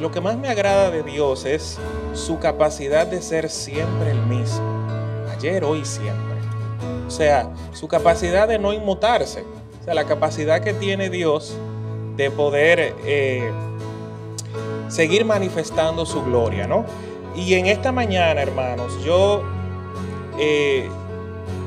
[0.00, 1.78] lo que más me agrada de Dios es
[2.14, 4.62] su capacidad de ser siempre el mismo,
[5.36, 6.34] ayer, hoy siempre.
[7.06, 9.44] O sea, su capacidad de no inmutarse,
[9.80, 11.56] o sea, la capacidad que tiene Dios
[12.16, 13.50] de poder eh,
[14.88, 16.84] seguir manifestando su gloria, ¿no?
[17.36, 19.42] Y en esta mañana, hermanos, yo
[20.38, 20.88] eh,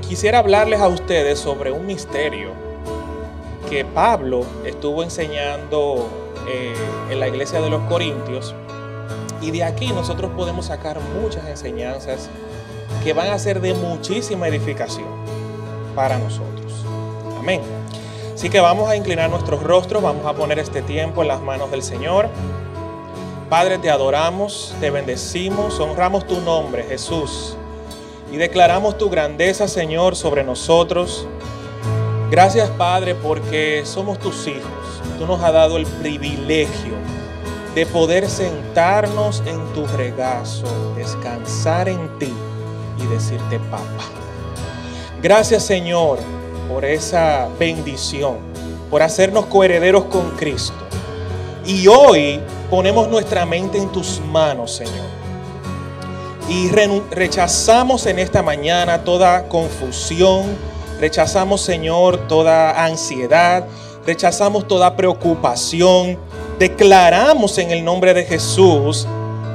[0.08, 2.52] quisiera hablarles a ustedes sobre un misterio
[3.70, 6.74] que Pablo estuvo enseñando eh,
[7.10, 8.56] en la iglesia de los Corintios.
[9.42, 12.30] Y de aquí nosotros podemos sacar muchas enseñanzas
[13.04, 15.08] que van a ser de muchísima edificación
[15.94, 16.86] para nosotros.
[17.38, 17.62] Amén.
[18.34, 21.70] Así que vamos a inclinar nuestros rostros, vamos a poner este tiempo en las manos
[21.70, 22.30] del Señor.
[23.50, 27.56] Padre, te adoramos, te bendecimos, honramos tu nombre, Jesús,
[28.32, 31.28] y declaramos tu grandeza, Señor, sobre nosotros.
[32.30, 34.87] Gracias, Padre, porque somos tus hijos
[35.18, 36.94] tú nos has dado el privilegio
[37.76, 40.66] de poder sentarnos en tu regazo,
[40.96, 42.34] descansar en ti
[43.00, 44.04] y decirte, papá.
[45.22, 46.20] Gracias Señor
[46.68, 48.38] por esa bendición,
[48.90, 50.74] por hacernos coherederos con Cristo.
[51.66, 55.06] Y hoy ponemos nuestra mente en tus manos, Señor.
[56.50, 56.70] Y
[57.12, 60.46] rechazamos en esta mañana toda confusión,
[61.00, 63.66] rechazamos, Señor, toda ansiedad,
[64.08, 66.18] rechazamos toda preocupación,
[66.58, 69.06] declaramos en el nombre de Jesús,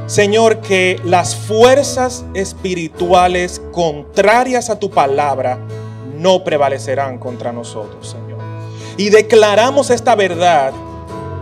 [0.07, 5.59] Señor, que las fuerzas espirituales contrarias a tu palabra
[6.19, 8.39] no prevalecerán contra nosotros, Señor.
[8.99, 10.75] Y declaramos esta verdad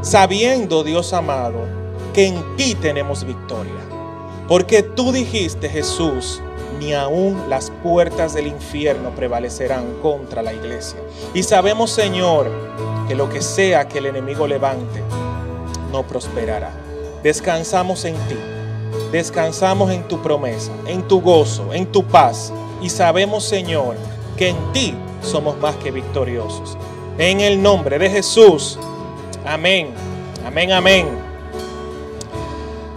[0.02, 1.66] sabiendo, Dios amado,
[2.14, 3.72] que en ti tenemos victoria.
[4.46, 6.40] Porque tú dijiste, Jesús,
[6.80, 10.98] ni aún las puertas del infierno prevalecerán contra la iglesia.
[11.34, 12.50] Y sabemos, Señor,
[13.06, 15.02] que lo que sea que el enemigo levante,
[15.92, 16.72] no prosperará.
[17.22, 18.36] Descansamos en ti,
[19.12, 22.50] descansamos en tu promesa, en tu gozo, en tu paz.
[22.80, 23.96] Y sabemos, Señor,
[24.38, 26.78] que en ti somos más que victoriosos.
[27.18, 28.78] En el nombre de Jesús.
[29.44, 29.92] Amén.
[30.46, 31.08] Amén, amén.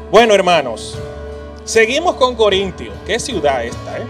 [0.10, 0.98] Bueno, hermanos,
[1.66, 2.92] seguimos con Corintio.
[3.06, 4.08] ¿Qué ciudad esta, eh?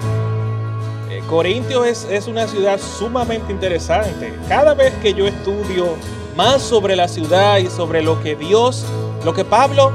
[1.29, 4.37] Corintio es, es, una ciudad sumamente interesante.
[4.47, 5.95] Cada vez que yo estudio
[6.35, 8.85] más sobre la ciudad y sobre lo que Dios,
[9.23, 9.91] lo que Pablo,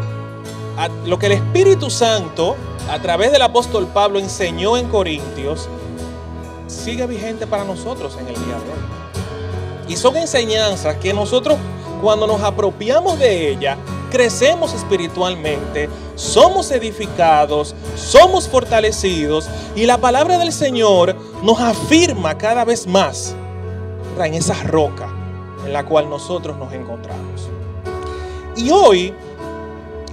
[1.05, 2.57] lo que el Espíritu Santo
[2.91, 5.69] a través del apóstol Pablo enseñó en Corintios,
[6.67, 9.93] sigue vigente para nosotros en el día de hoy.
[9.93, 11.59] Y son enseñanzas que nosotros
[12.01, 13.77] cuando nos apropiamos de ella,
[14.11, 22.87] crecemos espiritualmente, somos edificados, somos fortalecidos y la palabra del Señor nos afirma cada vez
[22.87, 23.35] más
[24.25, 25.09] en esa roca
[25.65, 27.49] en la cual nosotros nos encontramos.
[28.57, 29.15] Y hoy,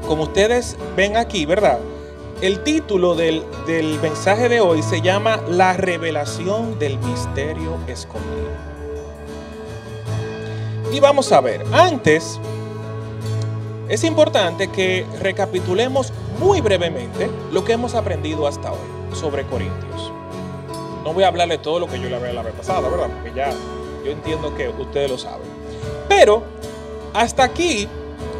[0.08, 1.80] como ustedes ven aquí, ¿verdad?
[2.42, 8.76] El título del, del mensaje de hoy se llama La revelación del misterio escondido.
[10.92, 12.40] Y vamos a ver, antes
[13.90, 18.80] es importante que recapitulemos muy brevemente lo que hemos aprendido hasta hoy
[19.14, 20.12] sobre Corintios.
[21.04, 23.10] No voy a hablar de todo lo que yo le hablé la vez pasada, ¿verdad?
[23.14, 23.52] Porque ya
[24.04, 25.48] yo entiendo que ustedes lo saben.
[26.10, 26.44] Pero
[27.14, 27.88] hasta aquí,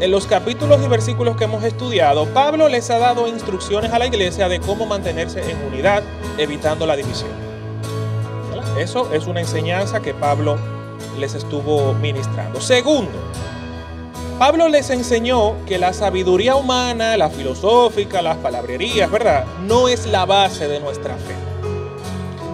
[0.00, 4.06] en los capítulos y versículos que hemos estudiado, Pablo les ha dado instrucciones a la
[4.06, 6.02] iglesia de cómo mantenerse en unidad,
[6.38, 7.30] evitando la división.
[8.78, 10.58] Eso es una enseñanza que Pablo
[11.18, 12.60] les estuvo ministrando.
[12.60, 13.12] Segundo,
[14.38, 19.46] Pablo les enseñó que la sabiduría humana, la filosófica, las palabrerías, ¿verdad?
[19.66, 21.34] No es la base de nuestra fe,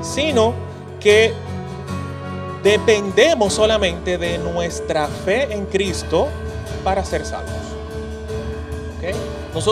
[0.01, 0.55] sino
[1.01, 1.33] que
[2.63, 6.29] dependemos solamente de nuestra fe en Cristo
[6.85, 7.51] para ser salvos.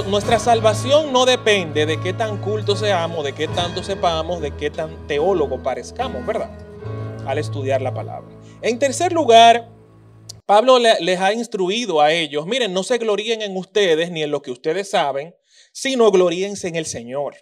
[0.08, 4.68] nuestra salvación no depende de qué tan culto seamos, de qué tanto sepamos, de qué
[4.70, 6.50] tan teólogo parezcamos, ¿verdad?
[7.24, 8.28] Al estudiar la palabra.
[8.62, 9.68] En tercer lugar,
[10.50, 14.42] Pablo les ha instruido a ellos, miren, no se gloríen en ustedes ni en lo
[14.42, 15.32] que ustedes saben,
[15.70, 17.36] sino gloríense en el Señor.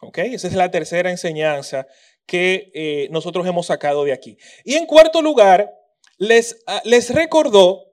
[0.00, 0.16] ¿Ok?
[0.16, 1.86] Esa es la tercera enseñanza
[2.24, 4.38] que eh, nosotros hemos sacado de aquí.
[4.64, 5.70] Y en cuarto lugar,
[6.16, 7.84] les, ah, les recordó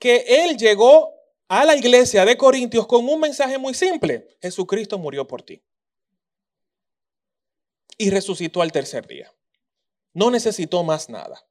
[0.00, 1.14] que él llegó
[1.46, 4.26] a la iglesia de Corintios con un mensaje muy simple.
[4.42, 5.62] Jesucristo murió por ti.
[7.96, 9.32] Y resucitó al tercer día.
[10.14, 11.46] No necesitó más nada.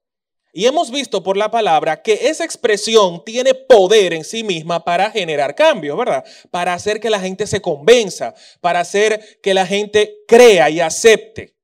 [0.56, 5.10] Y hemos visto por la palabra que esa expresión tiene poder en sí misma para
[5.10, 6.24] generar cambios, ¿verdad?
[6.52, 11.56] Para hacer que la gente se convenza, para hacer que la gente crea y acepte.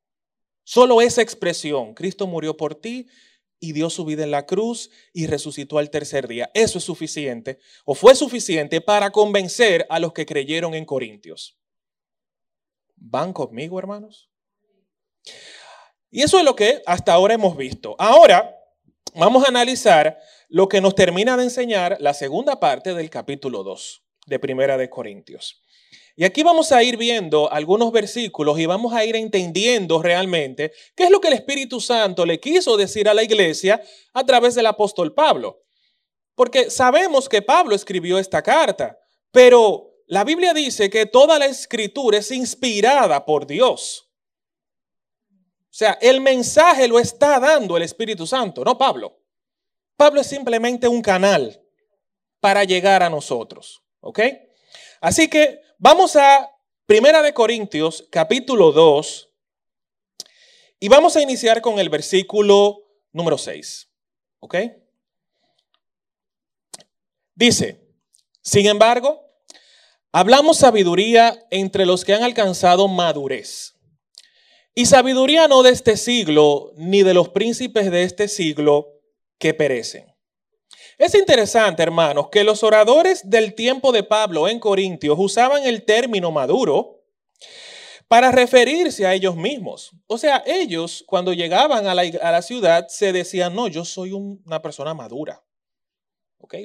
[0.65, 3.07] Solo esa expresión, Cristo murió por ti,
[3.61, 6.51] y dio su vida en la cruz y resucitó al tercer día.
[6.55, 11.59] Eso es suficiente o fue suficiente para convencer a los que creyeron en Corintios.
[12.97, 14.31] ¿Van conmigo, hermanos?
[16.11, 17.95] Y eso es lo que hasta ahora hemos visto.
[17.99, 18.57] Ahora
[19.15, 20.19] vamos a analizar
[20.49, 24.91] lo que nos termina de enseñar la segunda parte del capítulo 2 de Primera de
[24.91, 25.63] Corintios.
[26.17, 31.05] Y aquí vamos a ir viendo algunos versículos y vamos a ir entendiendo realmente qué
[31.05, 33.81] es lo que el Espíritu Santo le quiso decir a la iglesia
[34.13, 35.63] a través del apóstol Pablo.
[36.35, 38.99] Porque sabemos que Pablo escribió esta carta,
[39.31, 44.10] pero la Biblia dice que toda la escritura es inspirada por Dios.
[45.71, 49.21] O sea, el mensaje lo está dando el Espíritu Santo, no Pablo.
[49.97, 51.63] Pablo es simplemente un canal
[52.41, 53.83] para llegar a nosotros.
[54.01, 54.21] ¿Ok?
[55.01, 56.51] Así que vamos a
[56.87, 59.29] Primera de Corintios, capítulo 2,
[60.81, 62.79] y vamos a iniciar con el versículo
[63.13, 63.89] número 6.
[64.41, 64.57] ¿Ok?
[67.35, 67.81] Dice,
[68.43, 69.23] sin embargo,
[70.11, 73.77] hablamos sabiduría entre los que han alcanzado madurez.
[74.75, 78.89] Y sabiduría no de este siglo, ni de los príncipes de este siglo
[79.39, 80.11] que perecen
[81.01, 86.31] es interesante, hermanos, que los oradores del tiempo de Pablo en Corintios usaban el término
[86.31, 87.01] maduro
[88.07, 89.93] para referirse a ellos mismos.
[90.07, 94.93] O sea, ellos cuando llegaban a la, ciudad se decían, no, yo soy una persona
[94.93, 95.43] madura.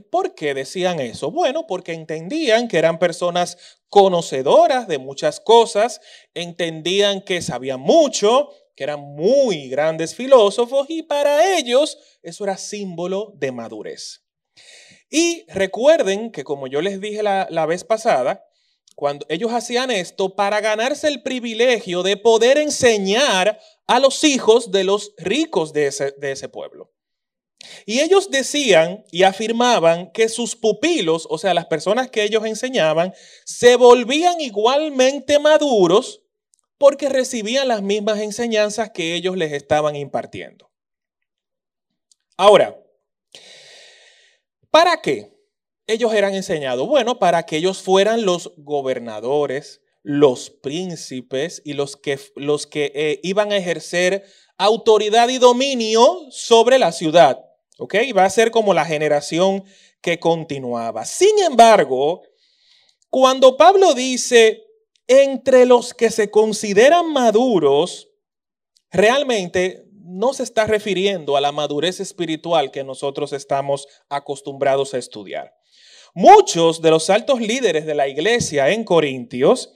[0.09, 1.31] ¿Por qué decían eso?
[1.31, 3.57] Bueno, porque entendían que eran personas
[3.87, 6.01] conocedoras de muchas cosas,
[6.33, 13.33] entendían que sabían mucho, que eran muy grandes filósofos y para ellos eso era símbolo
[13.35, 14.23] de madurez.
[15.09, 18.43] Y recuerden que como yo les dije la, vez pasada,
[18.95, 24.83] cuando ellos hacían esto para ganarse el privilegio de poder enseñar a los hijos de
[24.83, 26.94] los ricos de ese, de ese pueblo.
[27.85, 33.13] Y ellos decían y afirmaban que sus pupilos, o sea, las personas que ellos enseñaban,
[33.45, 36.21] se volvían igualmente maduros
[36.77, 40.69] porque recibían las mismas enseñanzas que ellos les estaban impartiendo.
[42.37, 42.77] Ahora,
[44.75, 45.31] ¿Para qué
[45.87, 46.85] ellos eran enseñados?
[46.85, 53.21] Bueno, para que ellos fueran los gobernadores, los príncipes y los que, los que eh,
[53.23, 54.25] iban a ejercer
[54.57, 57.39] autoridad y dominio sobre la ciudad.
[57.77, 57.95] ¿Ok?
[58.17, 59.63] Va a ser como la generación
[60.01, 61.05] que continuaba.
[61.05, 62.21] Sin embargo,
[63.09, 64.63] cuando Pablo dice,
[65.07, 68.09] entre los que se consideran maduros,
[68.91, 75.53] realmente no se está refiriendo a la madurez espiritual que nosotros estamos acostumbrados a estudiar.
[76.13, 79.73] Muchos de los altos líderes de la iglesia en Corintios,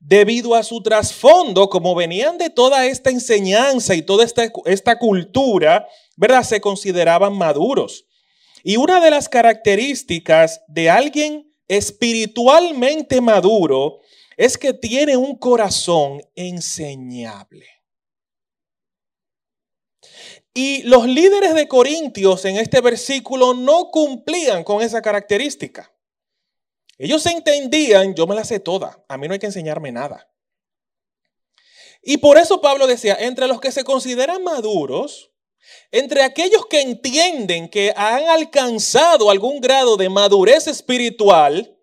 [0.00, 5.88] debido a su trasfondo, como venían de toda esta enseñanza y toda esta, esta cultura,
[6.16, 6.42] ¿verdad?
[6.44, 8.06] Se consideraban maduros.
[8.62, 14.00] Y una de las características de alguien espiritualmente maduro
[14.36, 17.66] es que tiene un corazón enseñable.
[20.54, 25.92] Y los líderes de Corintios en este versículo no cumplían con esa característica.
[26.98, 30.28] Ellos entendían, yo me la sé toda, a mí no hay que enseñarme nada.
[32.02, 35.32] Y por eso Pablo decía, entre los que se consideran maduros,
[35.90, 41.78] entre aquellos que entienden que han alcanzado algún grado de madurez espiritual,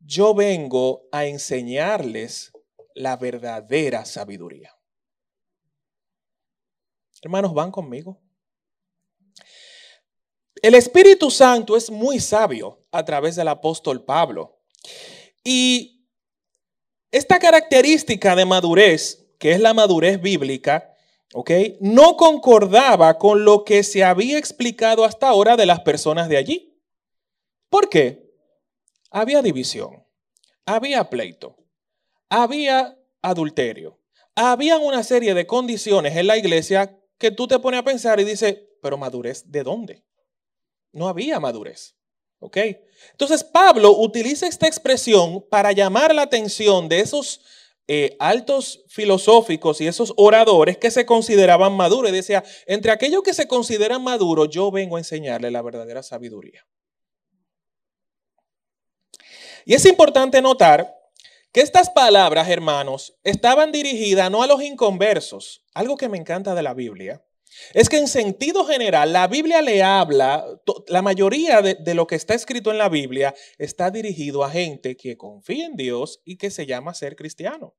[0.00, 2.52] yo vengo a enseñarles
[2.94, 4.72] la verdadera sabiduría.
[7.22, 8.20] Hermanos, ¿van conmigo?
[10.62, 14.58] El Espíritu Santo es muy sabio a través del apóstol Pablo.
[15.44, 16.08] Y
[17.10, 20.92] esta característica de madurez, que es la madurez bíblica.
[21.80, 26.80] No concordaba con lo que se había explicado hasta ahora de las personas de allí.
[27.68, 28.32] ¿Por qué?
[29.10, 30.04] Había división,
[30.64, 31.56] había pleito,
[32.28, 34.00] había adulterio,
[34.34, 38.24] había una serie de condiciones en la iglesia que tú te pones a pensar y
[38.24, 40.04] dices, pero madurez, ¿de dónde?
[40.92, 41.96] No había madurez.
[42.38, 42.58] ¿Ok?
[43.12, 47.40] Entonces Pablo utiliza esta expresión para llamar la atención de esos
[47.88, 52.10] eh, altos filosóficos y esos oradores que se consideraban maduros.
[52.10, 56.66] Y decía, entre aquellos que se consideran maduros, yo vengo a enseñarle la verdadera sabiduría.
[59.64, 60.94] Y es importante notar
[61.52, 65.64] que estas palabras, hermanos, estaban dirigidas no a los inconversos.
[65.74, 67.25] Algo que me encanta de la Biblia
[67.72, 70.44] es que en sentido general la Biblia le habla,
[70.88, 75.16] la mayoría de, lo que está escrito en la Biblia está dirigido a gente que
[75.16, 77.74] confía en Dios y que se llama ser cristiano.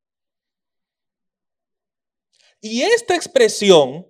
[2.60, 4.08] Y esta expresión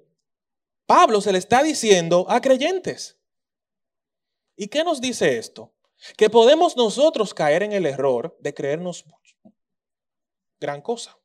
[0.87, 3.19] Pablo se le está diciendo a creyentes.
[4.55, 5.75] ¿Y qué nos dice esto?
[6.15, 9.05] Que podemos nosotros caer en el error de creernos
[10.59, 11.19] gran cosa.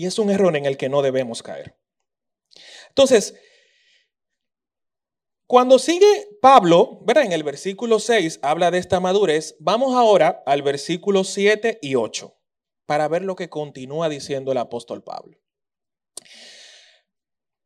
[0.00, 1.76] Y es un error en el que no debemos caer.
[2.88, 3.34] Entonces,
[5.46, 7.24] cuando sigue Pablo, ¿verdad?
[7.24, 9.56] En el versículo 6 habla de esta madurez.
[9.58, 12.34] Vamos ahora al versículo 7 y 8
[12.86, 15.38] para ver lo que continúa diciendo el apóstol Pablo.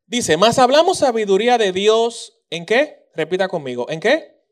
[0.07, 3.07] Dice, más hablamos sabiduría de Dios, ¿en qué?
[3.15, 4.43] Repita conmigo, ¿en qué?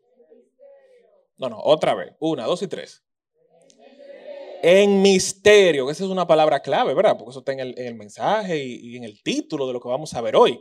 [1.37, 2.15] No, no, otra vez.
[2.21, 3.03] Una, dos y tres
[4.63, 7.17] en misterio, esa es una palabra clave, ¿verdad?
[7.19, 10.21] Porque eso está en el, mensaje y, en el título de lo que vamos a
[10.21, 10.61] ver hoy.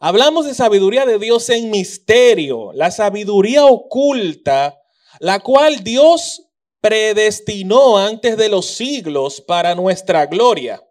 [0.00, 4.80] Hablamos de sabiduría de Dios en misterio, la sabiduría oculta,
[5.20, 6.48] la cual Dios
[6.80, 10.82] predestinó antes de los siglos para nuestra gloria.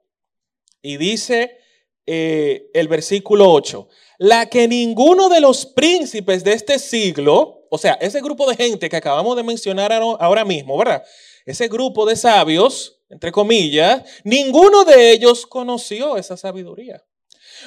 [0.84, 1.58] Y dice
[2.06, 3.88] eh, el versículo 8,
[4.20, 8.88] la que ninguno de los príncipes de este siglo, o sea, ese grupo de gente
[8.88, 11.04] que acabamos de mencionar ahora mismo, ¿verdad?
[11.46, 17.04] Ese grupo de sabios, entre comillas, ninguno de ellos conoció esa sabiduría.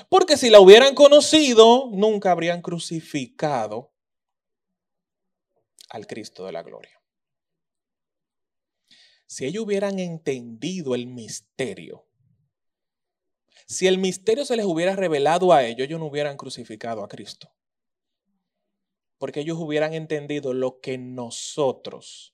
[0.08, 3.92] Porque si la hubieran conocido, nunca habrían crucificado
[5.90, 7.00] al Cristo de la gloria.
[9.26, 12.06] Si ellos hubieran entendido el misterio,
[13.66, 17.52] si el misterio se les hubiera revelado a ellos, ellos no hubieran crucificado a Cristo.
[19.18, 22.33] Porque ellos hubieran entendido lo que nosotros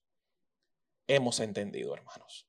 [1.14, 2.46] hemos entendido, hermanos.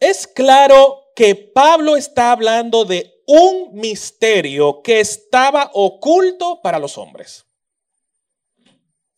[0.00, 7.46] Es claro que Pablo está hablando de un misterio que estaba oculto para los hombres.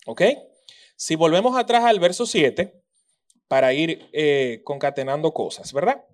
[0.07, 0.23] ¿Ok?
[0.97, 2.83] Si volvemos atrás al verso 7,
[3.49, 6.05] para ir eh, concatenando cosas, ¿verdad?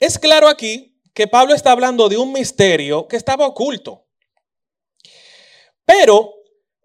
[0.00, 4.06] Es claro aquí que Pablo está hablando de un misterio que estaba oculto.
[5.84, 6.34] Pero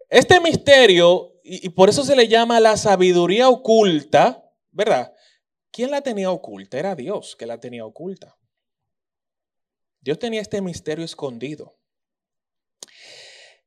[0.08, 5.12] este misterio y, por eso se le llama la sabiduría oculta, ¿verdad?
[5.72, 6.78] ¿Quién la tenía oculta?
[6.78, 8.36] Era Dios que la tenía oculta.
[10.00, 11.76] Dios tenía este misterio escondido.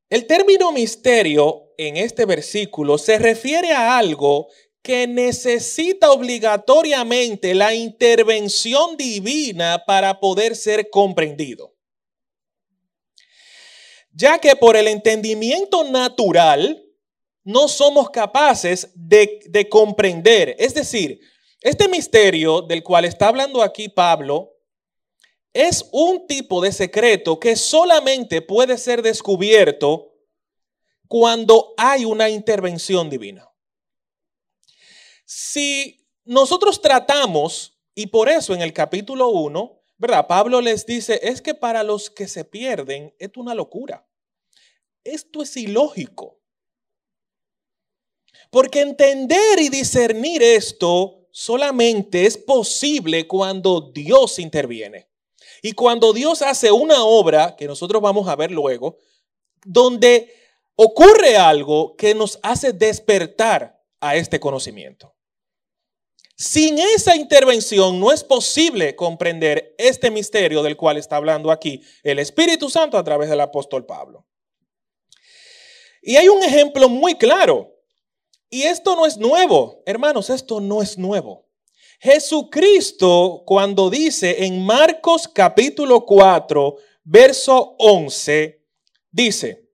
[0.10, 4.48] El término misterio en este versículo se refiere a algo
[4.82, 11.76] que necesita obligatoriamente la intervención divina para poder ser comprendido.
[14.12, 16.83] Ya que por el entendimiento natural,
[17.44, 20.56] no somos capaces de, comprender.
[20.58, 21.20] Es decir,
[21.62, 24.52] este misterio del cual está hablando aquí Pablo
[25.52, 30.14] es un tipo de secreto que solamente puede ser descubierto
[31.08, 33.48] cuando hay una intervención divina.
[35.26, 40.26] Si nosotros tratamos, y por eso en el capítulo 1, ¿verdad?
[40.28, 44.08] Pablo les dice, es que para los que se pierden, es una locura.
[45.04, 46.43] Esto es ilógico.
[48.54, 55.10] Porque entender y discernir esto solamente es posible cuando Dios interviene.
[55.64, 59.00] Y cuando Dios hace una obra, que nosotros vamos a ver luego,
[59.66, 60.32] donde
[60.76, 65.16] ocurre algo que nos hace despertar a este conocimiento.
[66.36, 72.20] Sin esa intervención no es posible comprender este misterio del cual está hablando aquí el
[72.20, 74.28] Espíritu Santo a través del apóstol Pablo.
[76.04, 77.73] Y hay un ejemplo muy claro
[78.54, 81.48] y esto no es nuevo, hermanos, esto no es nuevo.
[82.00, 88.64] Jesucristo cuando dice en Marcos capítulo 4, verso 11,
[89.10, 89.72] dice,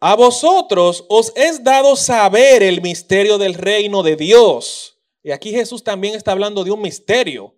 [0.00, 5.00] a vosotros os es dado saber el misterio del reino de Dios.
[5.22, 7.56] Y aquí Jesús también está hablando de un misterio.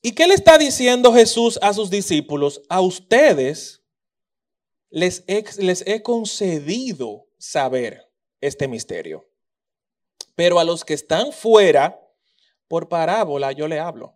[0.00, 2.62] ¿Y qué le está diciendo Jesús a sus discípulos?
[2.70, 3.82] A ustedes
[4.90, 9.28] les he, concedido saber este misterio.
[10.34, 12.00] Pero a los que están fuera,
[12.68, 14.14] por parábola yo le hablo.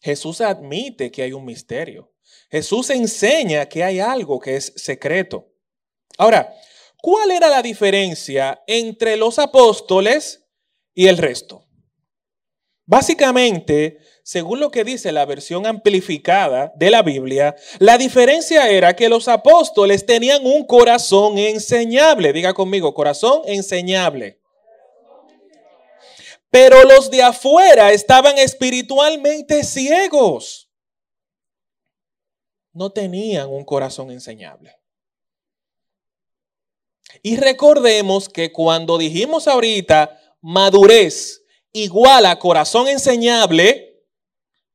[0.00, 2.12] Jesús admite que hay un misterio.
[2.50, 5.52] Jesús enseña que hay algo que es secreto.
[6.16, 6.54] Ahora,
[7.02, 10.46] ¿cuál era la diferencia entre los apóstoles
[10.94, 11.69] y el resto?
[12.90, 19.08] Básicamente, según lo que dice la versión amplificada de la Biblia, la diferencia era que
[19.08, 22.32] los apóstoles tenían un corazón enseñable.
[22.32, 24.40] Diga conmigo, corazón enseñable.
[26.50, 30.68] Pero los de afuera estaban espiritualmente ciegos.
[32.72, 34.74] No tenían un corazón enseñable.
[37.22, 41.39] Y recordemos que cuando dijimos ahorita madurez
[41.72, 43.90] igual a corazón enseñable,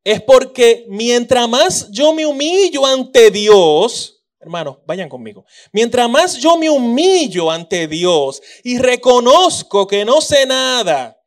[0.04, 6.58] es porque mientras más yo me humillo ante Dios, hermanos, vayan conmigo, mientras más yo
[6.58, 11.20] me humillo ante Dios y reconozco que no sé nada,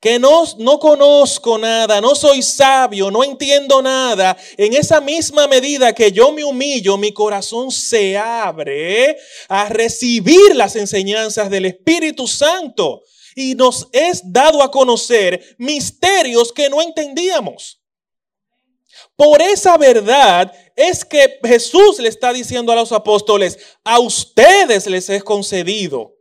[0.00, 5.92] que no, no conozco nada, no soy sabio, no entiendo nada, en esa misma medida
[5.92, 9.16] que yo me humillo, mi corazón se abre
[9.48, 13.02] a recibir las enseñanzas del Espíritu Santo
[13.38, 17.80] y nos es dado a conocer misterios que no entendíamos.
[19.14, 25.08] Por esa verdad es que Jesús le está diciendo a los apóstoles, a ustedes les
[25.08, 26.16] es concedido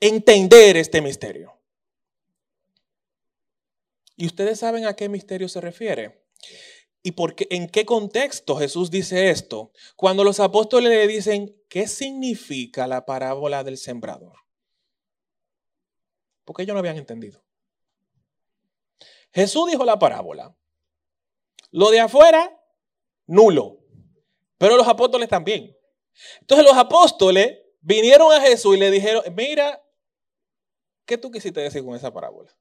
[0.00, 1.56] entender este misterio.
[4.16, 6.24] ¿Y ustedes saben a qué misterio se refiere?
[7.02, 9.70] ¿Y por qué, en qué contexto Jesús dice esto?
[9.94, 14.43] Cuando los apóstoles le dicen, ¿qué significa la parábola del sembrador?
[16.44, 17.42] Porque ellos no habían entendido.
[19.32, 20.56] Jesús dijo la parábola.
[21.70, 22.60] Lo de afuera,
[23.26, 23.80] nulo.
[24.58, 25.76] Pero los apóstoles también.
[26.40, 29.82] Entonces los apóstoles vinieron a Jesús y le dijeron, mira,
[31.04, 32.56] ¿qué tú quisiste decir con esa parábola?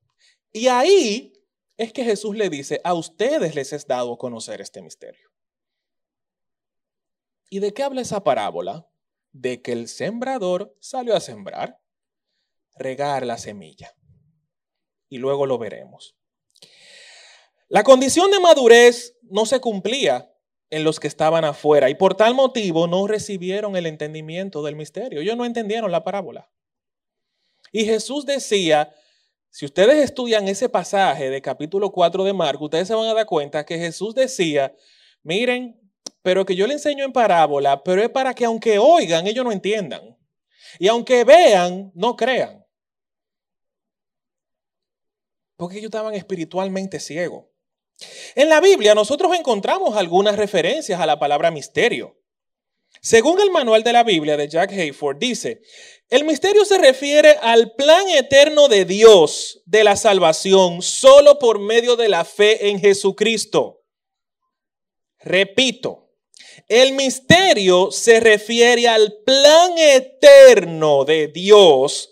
[0.51, 1.33] Y ahí
[1.77, 5.29] es que Jesús le dice, a ustedes les es dado conocer este misterio.
[7.49, 8.89] ¿Y de qué habla esa parábola?
[9.31, 11.79] De que el sembrador salió a sembrar,
[12.75, 13.95] regar la semilla.
[15.09, 16.15] Y luego lo veremos.
[17.67, 20.31] La condición de madurez no se cumplía
[20.69, 25.21] en los que estaban afuera y por tal motivo no recibieron el entendimiento del misterio.
[25.21, 26.49] Ellos no entendieron la parábola.
[27.71, 28.93] Y Jesús decía,
[29.49, 33.25] si ustedes estudian ese pasaje de capítulo 4 de Marcos, ustedes se van a dar
[33.25, 34.75] cuenta que Jesús decía,
[35.21, 35.79] miren,
[36.23, 39.51] pero que yo le enseño en parábola, pero es para que aunque oigan, ellos no
[39.51, 40.17] entiendan.
[40.79, 42.62] Y aunque vean, no crean.
[45.63, 47.45] Porque ellos estaban espiritualmente ciegos.
[48.35, 52.19] En la Biblia nosotros encontramos algunas referencias a la palabra misterio.
[52.99, 55.61] Según el manual de la Biblia de Jack Hayford, dice,
[56.09, 61.95] el misterio se refiere al plan eterno de Dios de la salvación solo por medio
[61.95, 63.85] de la fe en Jesucristo.
[65.19, 66.09] Repito,
[66.67, 72.09] el misterio se refiere al plan eterno de Dios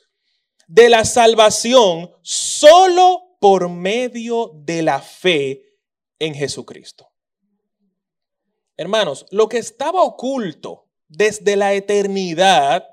[0.67, 5.63] de la salvación solo por medio de la fe
[6.19, 7.11] en Jesucristo.
[8.77, 12.87] Hermanos, lo que estaba oculto desde la eternidad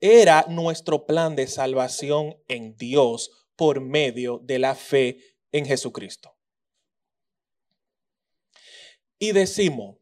[0.00, 5.18] era nuestro plan de salvación en Dios por medio de la fe
[5.52, 6.36] en Jesucristo.
[9.20, 9.98] Y decimos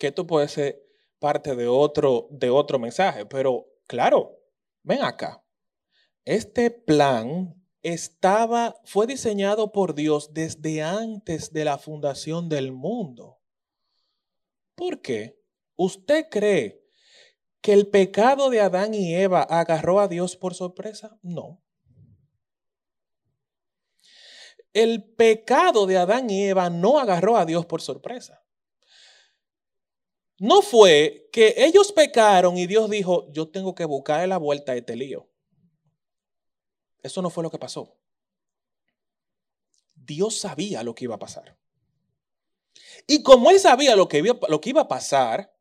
[0.00, 0.82] que esto puede ser
[1.20, 4.36] parte de otro, de otro mensaje, pero claro,
[4.82, 5.44] ven acá.
[6.24, 7.54] Este plan
[7.86, 13.38] estaba, fue diseñado por Dios desde antes de la fundación del mundo.
[14.74, 15.40] ¿Por qué?
[15.76, 16.84] ¿Usted cree
[17.60, 21.16] que el pecado de Adán y Eva agarró a Dios por sorpresa?
[21.22, 21.62] No.
[24.72, 28.44] El pecado de Adán y Eva no agarró a Dios por sorpresa.
[30.38, 34.76] No fue que ellos pecaron y Dios dijo, yo tengo que buscar la vuelta a
[34.76, 35.30] este lío.
[37.06, 37.96] Eso no fue lo que pasó.
[39.94, 41.56] Dios sabía lo que iba a pasar.
[43.06, 45.54] Y como él sabía lo que iba, a pasar,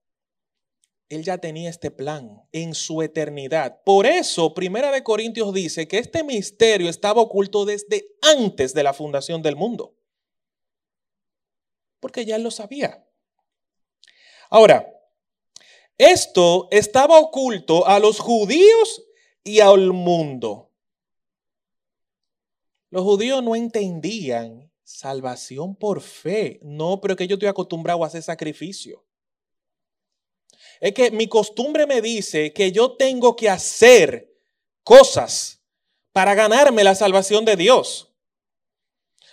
[1.10, 3.81] él ya tenía este plan en su eternidad.
[3.84, 8.93] Por eso, Primera de Corintios dice que este misterio estaba oculto desde antes de la
[8.93, 9.95] fundación del mundo.
[11.99, 13.08] Porque ya él lo sabía.
[14.49, 14.91] Ahora,
[15.97, 19.03] esto estaba oculto a los judíos
[19.43, 20.71] y al mundo.
[22.89, 26.60] Los judíos no entendían salvación por fe.
[26.62, 29.06] No, pero que yo estoy acostumbrado a hacer sacrificio.
[30.80, 34.34] Es que mi costumbre me dice que yo tengo que hacer
[34.84, 35.62] cosas
[36.12, 38.13] para ganarme la salvación de Dios.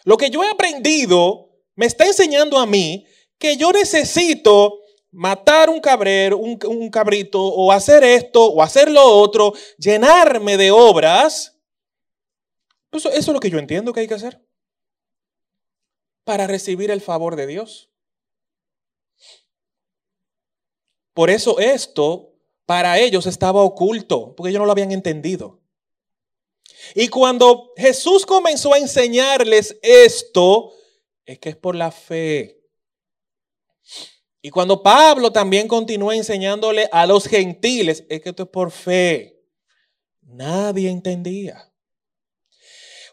[0.05, 3.07] Lo que yo he aprendido me está enseñando a mí
[3.39, 9.53] que yo necesito matar un cabrero, un, cabrito, o hacer esto, o hacer lo otro,
[9.79, 11.52] llenarme de obras.
[12.93, 14.41] Eso, eso es lo que yo entiendo que hay que hacer
[16.25, 17.91] para recibir el favor de Dios.
[21.15, 25.61] Por eso esto para ellos estaba oculto, porque ellos no lo habían entendido.
[26.95, 30.73] Y cuando Jesús comenzó a enseñarles esto,
[31.25, 32.61] es que es por la fe.
[34.41, 39.41] Y cuando Pablo también continúa enseñándole a los gentiles, es que esto es por fe.
[40.23, 41.72] Nadie entendía.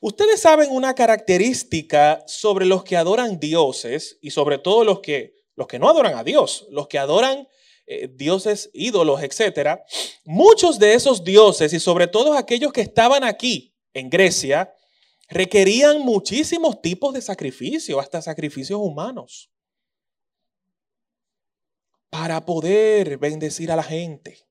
[0.01, 5.67] Ustedes saben una característica sobre los que adoran dioses y sobre todo los que, los
[5.67, 7.47] que no adoran a Dios, los que adoran
[7.85, 9.81] eh, dioses, ídolos, etc.
[10.23, 14.73] Muchos de esos dioses y sobre todo aquellos que estaban aquí en Grecia
[15.27, 19.51] requerían muchísimos tipos de sacrificios, hasta sacrificios humanos,
[22.09, 24.48] para poder bendecir a la gente.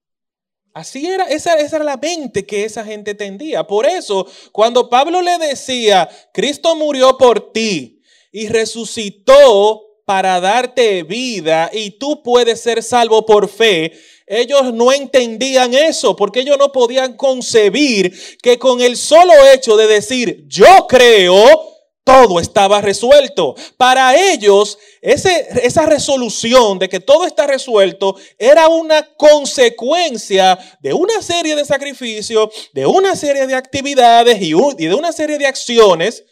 [0.74, 3.66] Así era, esa, era la mente que esa gente tendía.
[3.66, 11.70] Por eso, cuando Pablo le decía, Cristo murió por ti y resucitó para darte vida
[11.72, 13.92] y tú puedes ser salvo por fe,
[14.26, 19.87] ellos no entendían eso porque ellos no podían concebir que con el solo hecho de
[19.87, 21.68] decir yo creo,
[22.04, 23.54] todo estaba resuelto.
[23.76, 31.54] Para ellos, esa resolución de que todo está resuelto era una consecuencia de una serie
[31.56, 36.24] de sacrificios, de una serie de actividades y, y de una serie de acciones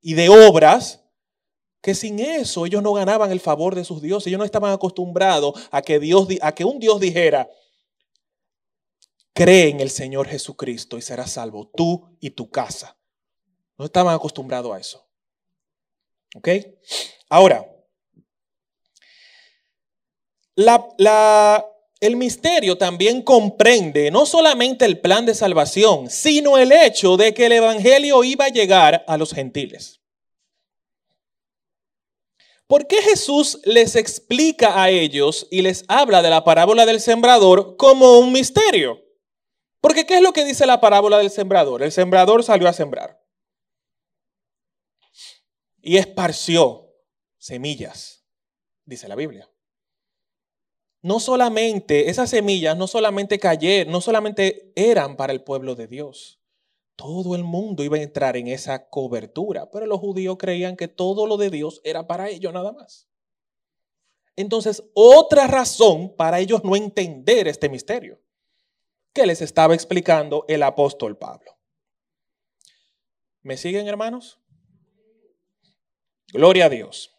[0.00, 1.00] y de obras
[1.86, 4.26] que sin eso ellos no ganaban el favor de sus dioses.
[4.26, 7.48] Ellos no estaban acostumbrados a que, Dios, a que un Dios dijera,
[9.32, 12.98] cree en el Señor Jesucristo y serás salvo, tú y tu casa.
[13.78, 15.06] No estaban acostumbrados a eso.
[16.34, 16.48] ¿Ok?
[17.28, 17.64] Ahora,
[20.56, 27.46] el misterio también comprende no solamente el plan de salvación, sino el hecho de que
[27.46, 30.00] el Evangelio iba a llegar a los gentiles.
[32.66, 37.76] ¿Por qué Jesús les explica a ellos y les habla de la parábola del sembrador
[37.76, 39.00] como un misterio?
[39.80, 41.82] Porque ¿qué es lo que dice la parábola del sembrador?
[41.82, 43.22] El sembrador salió a sembrar
[45.80, 46.92] y esparció
[47.38, 48.26] semillas,
[48.84, 49.48] dice la Biblia.
[51.02, 56.40] No solamente, esas semillas no solamente cayeron, no solamente eran para el pueblo de Dios,
[56.96, 61.26] todo el mundo iba a entrar en esa cobertura, pero los judíos creían que todo
[61.26, 63.06] lo de Dios era para ellos nada más.
[64.34, 68.20] Entonces, otra razón para ellos no entender este misterio
[69.12, 71.56] que les estaba explicando el apóstol Pablo.
[73.42, 74.38] ¿Me siguen, hermanos?
[76.32, 77.14] Gloria a Dios.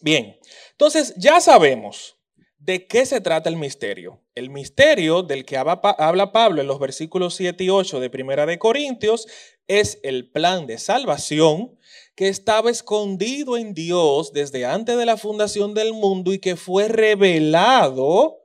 [0.00, 0.36] Bien,
[0.72, 2.16] entonces ya sabemos
[2.64, 4.20] ¿De qué se trata el misterio?
[4.36, 8.60] El misterio del que habla Pablo en los versículos 7 y 8 de Primera de
[8.60, 9.26] Corintios
[9.66, 11.76] es el plan de salvación
[12.14, 16.86] que estaba escondido en Dios desde antes de la fundación del mundo y que fue
[16.86, 18.44] revelado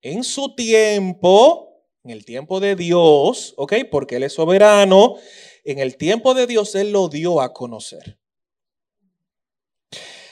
[0.00, 3.74] en su tiempo, en el tiempo de Dios, ¿ok?
[3.90, 5.16] Porque Él es soberano.
[5.64, 8.18] En el tiempo de Dios Él lo dio a conocer.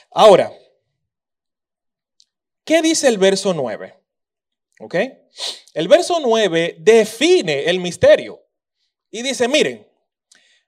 [0.09, 0.51] Ahora,
[2.65, 3.99] ¿Qué dice el verso 9?
[4.79, 4.95] ¿Ok?
[5.73, 8.41] El verso 9 define el misterio
[9.11, 9.87] y dice, miren,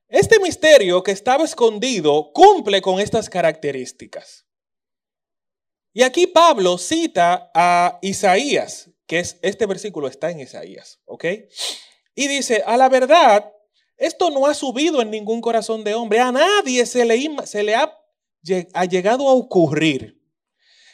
[0.08, 4.45] este misterio que estaba escondido cumple con estas características.
[5.93, 11.25] Y aquí Pablo cita a Isaías, que es este versículo está en Isaías, ¿ok?
[12.15, 13.51] Y dice, a la verdad,
[13.97, 19.29] esto no ha subido en ningún corazón de hombre, a nadie se le, ha llegado
[19.29, 20.14] a ocurrir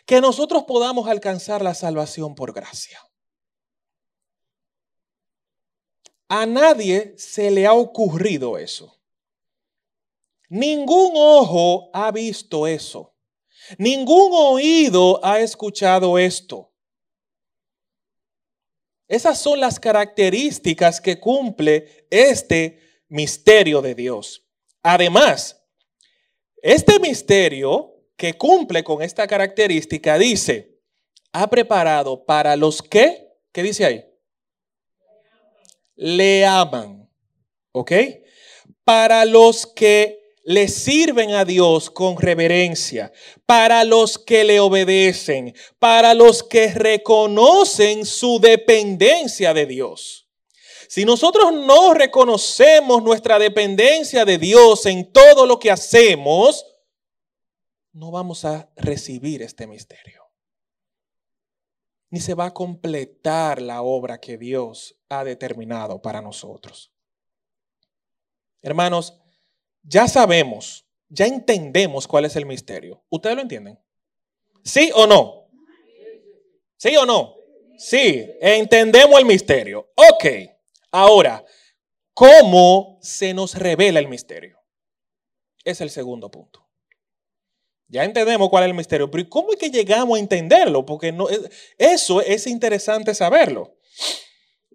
[0.06, 3.00] que nosotros podamos alcanzar la salvación por gracia.
[6.28, 8.98] A nadie se le ha ocurrido eso.
[10.50, 13.14] Ningún ojo ha visto eso.
[13.78, 16.74] Ningún oído ha escuchado esto.
[19.08, 24.48] Esas son las características que cumple este misterio de Dios.
[24.82, 25.62] Además,
[26.62, 27.91] este misterio
[28.22, 30.78] que cumple con esta característica dice,
[31.34, 34.06] ha preparado para los que, ¿qué dice ahí?
[35.96, 37.10] Le aman,
[37.72, 37.92] ¿ok?
[38.84, 43.12] Para los que le sirven a Dios con reverencia,
[43.48, 50.30] para los que le obedecen, para los que reconocen su dependencia de Dios.
[50.88, 56.68] Si nosotros no reconocemos nuestra dependencia de Dios en todo lo que hacemos,
[57.94, 60.24] no vamos a recibir este misterio.
[62.10, 66.92] Ni se va a completar la obra que Dios ha determinado para nosotros.
[68.62, 69.20] Hermanos,
[69.84, 73.04] ya sabemos, ya entendemos cuál es el misterio.
[73.10, 73.80] ¿Ustedes lo entienden?
[74.64, 75.48] ¿Sí o no?
[76.78, 77.36] ¿Sí o no?
[77.78, 79.92] Sí, entendemos el misterio.
[79.96, 80.26] Ok,
[80.92, 81.44] ahora,
[82.14, 84.60] ¿cómo se nos revela el misterio?
[85.64, 86.61] Es el segundo punto.
[87.92, 90.86] Ya entendemos cuál es el misterio, pero ¿cómo es que llegamos a entenderlo?
[90.86, 91.28] Porque no,
[91.78, 93.76] eso es interesante saberlo.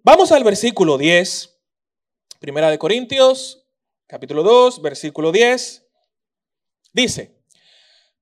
[0.03, 1.57] Vamos al versículo 10,
[2.37, 3.65] Primera de Corintios,
[4.05, 5.83] capítulo 2, versículo 10.
[6.93, 7.35] Dice,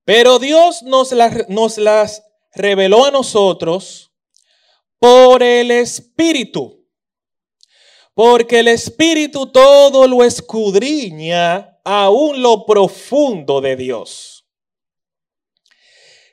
[0.06, 1.12] pero Dios nos,
[1.50, 2.22] nos las
[2.54, 4.10] reveló a nosotros
[4.98, 6.86] por el Espíritu,
[8.14, 14.35] porque el Espíritu todo lo escudriña aún lo profundo de Dios.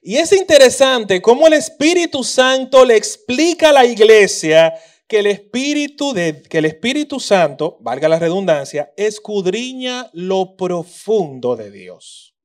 [0.05, 4.73] Y es interesante cómo el Espíritu Santo le explica a la iglesia
[5.07, 11.71] que el Espíritu, de, que el Espíritu Santo, valga la redundancia, escudriña lo profundo de
[11.71, 12.35] Dios.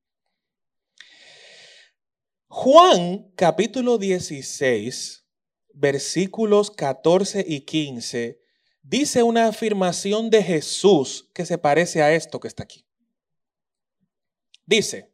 [2.46, 5.26] Juan capítulo 16,
[5.74, 8.40] versículos 14 y 15,
[8.82, 12.86] dice una afirmación de Jesús que se parece a esto que está aquí.
[14.64, 15.10] Dice,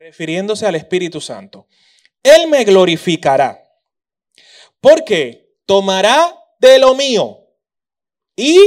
[0.00, 1.68] refiriéndose al Espíritu Santo.
[2.22, 3.62] Él me glorificará,
[4.80, 7.46] porque tomará de lo mío
[8.34, 8.58] y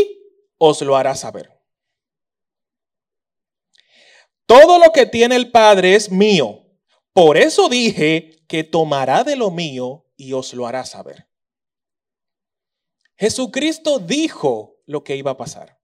[0.59, 1.51] os lo hará saber.
[4.45, 6.67] Todo lo que tiene el Padre es mío.
[7.13, 11.27] Por eso dije que tomará de lo mío y os lo hará saber.
[13.17, 15.79] Jesucristo dijo lo que iba a pasar.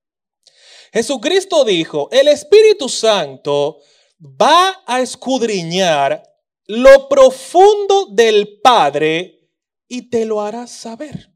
[0.93, 3.79] Jesucristo dijo, el Espíritu Santo
[4.19, 6.23] va a escudriñar
[6.65, 9.49] lo profundo del Padre
[9.87, 11.31] y te lo hará saber.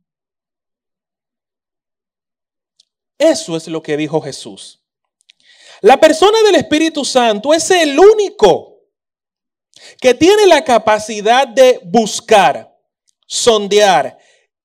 [3.18, 4.82] Eso es lo que dijo Jesús.
[5.82, 8.74] La persona del Espíritu Santo es el único
[10.00, 12.78] que tiene la capacidad de buscar,
[13.26, 14.18] sondear,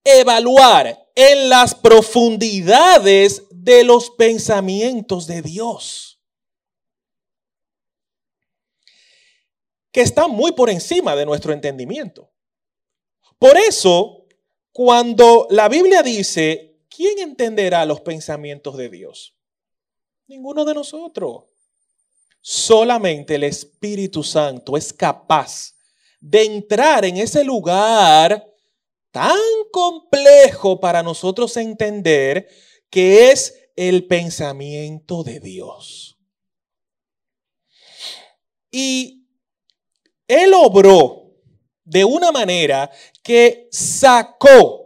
[0.05, 6.08] evaluar en las profundidades de los pensamientos de Dios.
[9.91, 12.31] Que está muy por encima de nuestro entendimiento.
[13.39, 14.27] Por eso,
[14.73, 19.35] cuando la Biblia dice, ¿quién entenderá los pensamientos de Dios?
[20.27, 21.45] Ninguno de nosotros.
[22.41, 25.75] Solamente el Espíritu Santo es capaz
[26.21, 28.47] de entrar en ese lugar
[29.11, 29.39] tan
[29.73, 32.49] complejo para nosotros entender
[32.91, 36.19] que es el pensamiento de Dios.
[38.71, 39.18] Y
[40.29, 41.33] él obró
[41.85, 42.91] de una manera
[43.23, 44.85] que sacó,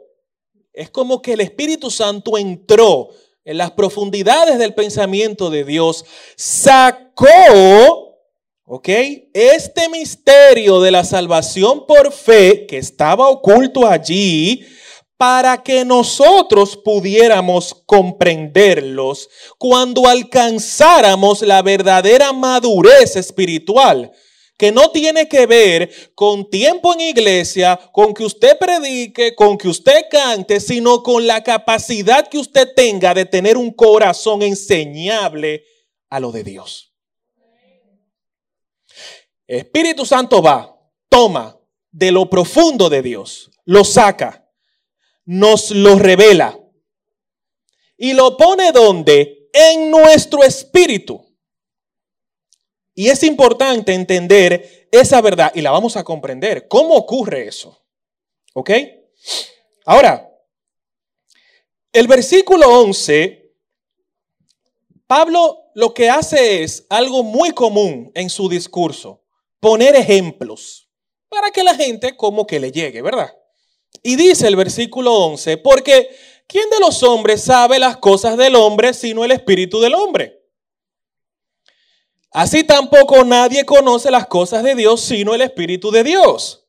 [0.73, 3.11] es como que el Espíritu Santo entró
[3.45, 6.05] en las profundidades del pensamiento de Dios,
[6.37, 7.27] sacó,
[8.65, 8.89] ¿ok?
[9.35, 14.65] Este misterio de la salvación por fe que estaba oculto allí,
[15.17, 24.11] para que nosotros pudiéramos comprenderlos cuando alcanzáramos la verdadera madurez espiritual
[24.63, 29.67] que no tiene que ver con tiempo en iglesia, con que usted predique, con que
[29.67, 35.65] usted cante, sino con la capacidad que usted tenga de tener un corazón enseñable
[36.09, 36.95] a lo de Dios.
[39.49, 40.73] Espíritu Santo va,
[41.09, 41.59] toma
[41.91, 44.49] de lo profundo de Dios, lo saca,
[45.25, 46.57] nos lo revela
[47.97, 49.49] y lo pone donde?
[49.53, 51.22] En nuestro espíritu.
[52.95, 56.69] Y es importante entender esa verdad y la vamos a comprender.
[56.69, 57.83] ¿Cómo ocurre eso?
[58.55, 58.71] ¿Ok?
[59.85, 60.29] Ahora,
[61.93, 63.55] el versículo 11,
[65.07, 69.23] Pablo lo que hace es algo muy común en su discurso,
[69.61, 70.91] poner ejemplos
[71.29, 73.35] para que la gente como que le llegue, ¿verdad?
[74.03, 76.11] Y dice el versículo 11, porque
[76.47, 80.42] ¿quién de los hombres sabe las cosas del hombre sino el espíritu del hombre?
[82.33, 86.67] Así tampoco nadie conoce las cosas de Dios sino el Espíritu de Dios.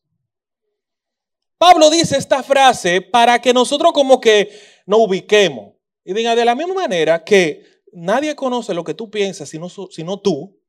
[1.58, 4.52] Pablo dice esta frase para que nosotros como que
[4.86, 9.48] nos ubiquemos y diga de la misma manera que nadie conoce lo que tú piensas
[9.48, 10.60] sino, tú,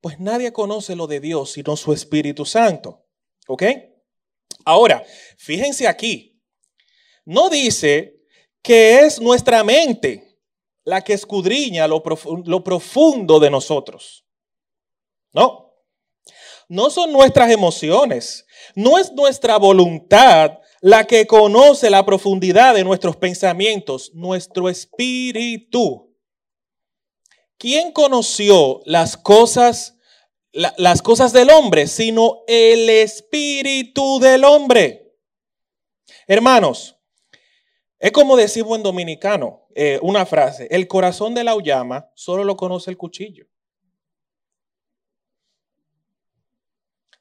[0.00, 3.04] pues nadie conoce lo de Dios sino su Espíritu Santo.
[3.48, 3.64] ¿Ok?
[4.64, 5.04] Ahora,
[5.36, 6.40] fíjense aquí,
[7.24, 8.22] no dice
[8.62, 10.31] que es nuestra mente
[10.84, 14.24] la que escudriña lo, profundo de nosotros.
[15.32, 15.74] No,
[16.68, 23.16] no son nuestras emociones, no es nuestra voluntad la que conoce la profundidad de nuestros
[23.16, 26.12] pensamientos, nuestro espíritu.
[27.56, 29.96] ¿Quién conoció las cosas,
[30.50, 35.14] las cosas del hombre, sino el espíritu del hombre?
[36.26, 36.96] Hermanos,
[38.00, 42.56] es como decimos en dominicano, eh, una frase, el corazón de la llama solo lo
[42.56, 43.46] conoce el cuchillo.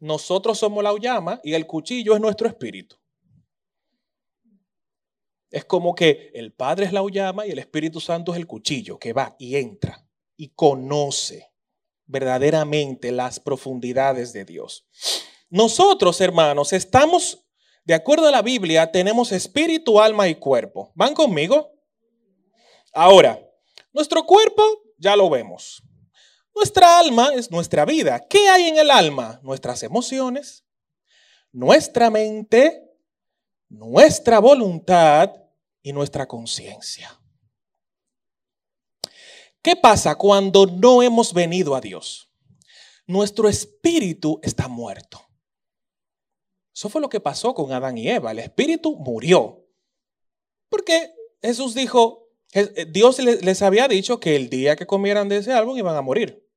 [0.01, 2.97] nosotros somos la llama y el cuchillo es nuestro espíritu.
[5.49, 8.97] Es como que el Padre es la llama y el Espíritu Santo es el cuchillo
[8.97, 10.03] que va y entra
[10.35, 11.51] y conoce
[12.05, 14.87] verdaderamente las profundidades de Dios.
[15.49, 17.45] Nosotros, hermanos, estamos,
[17.83, 20.91] de acuerdo a la Biblia, tenemos espíritu, alma y cuerpo.
[20.95, 21.73] ¿Van conmigo?
[22.93, 23.39] Ahora,
[23.93, 24.63] nuestro cuerpo
[24.97, 25.83] ya lo vemos.
[26.53, 28.19] Nuestra alma es nuestra vida.
[28.27, 29.39] ¿Qué hay en el alma?
[29.43, 30.65] Nuestras emociones,
[31.51, 32.83] nuestra mente,
[33.69, 35.31] nuestra voluntad
[35.81, 37.17] y nuestra conciencia.
[39.61, 42.29] ¿Qué pasa cuando no hemos venido a Dios?
[43.05, 45.21] Nuestro espíritu está muerto.
[46.73, 48.31] Eso fue lo que pasó con Adán y Eva.
[48.31, 49.67] El espíritu murió.
[50.69, 52.20] Porque Jesús dijo,
[52.89, 56.47] Dios les había dicho que el día que comieran de ese árbol iban a morir.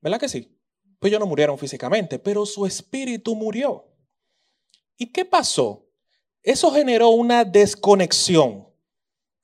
[0.00, 0.56] ¿Verdad que sí?
[0.98, 3.86] Pues ellos no murieron físicamente, pero su espíritu murió.
[4.96, 5.86] ¿Y qué pasó?
[6.42, 8.68] Eso generó una desconexión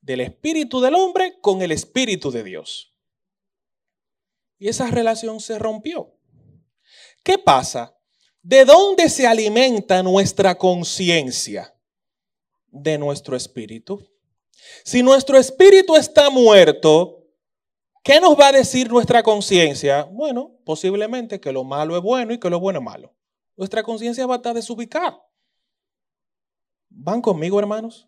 [0.01, 2.95] del espíritu del hombre con el espíritu de Dios.
[4.57, 6.15] Y esa relación se rompió.
[7.23, 7.95] ¿Qué pasa?
[8.41, 11.75] ¿De dónde se alimenta nuestra conciencia?
[12.67, 14.07] De nuestro espíritu.
[14.83, 17.25] Si nuestro espíritu está muerto,
[18.03, 20.03] ¿qué nos va a decir nuestra conciencia?
[20.03, 23.15] Bueno, posiblemente que lo malo es bueno y que lo bueno es malo.
[23.55, 25.21] Nuestra conciencia va a estar desubicada.
[26.89, 28.07] ¿Van conmigo, hermanos?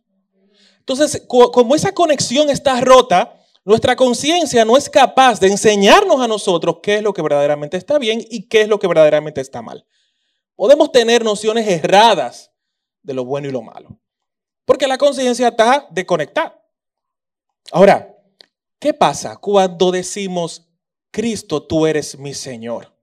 [0.79, 6.77] Entonces, como esa conexión está rota, nuestra conciencia no es capaz de enseñarnos a nosotros
[6.81, 9.85] qué es lo que verdaderamente está bien y qué es lo que verdaderamente está mal.
[10.55, 12.51] Podemos tener nociones erradas
[13.03, 13.99] de lo bueno y lo malo,
[14.69, 16.63] porque la conciencia está desconectada.
[17.71, 18.15] Ahora,
[18.77, 20.69] ¿qué pasa cuando decimos,
[21.09, 22.95] Cristo, tú eres mi Señor?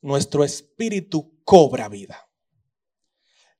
[0.00, 2.24] Nuestro espíritu cobra vida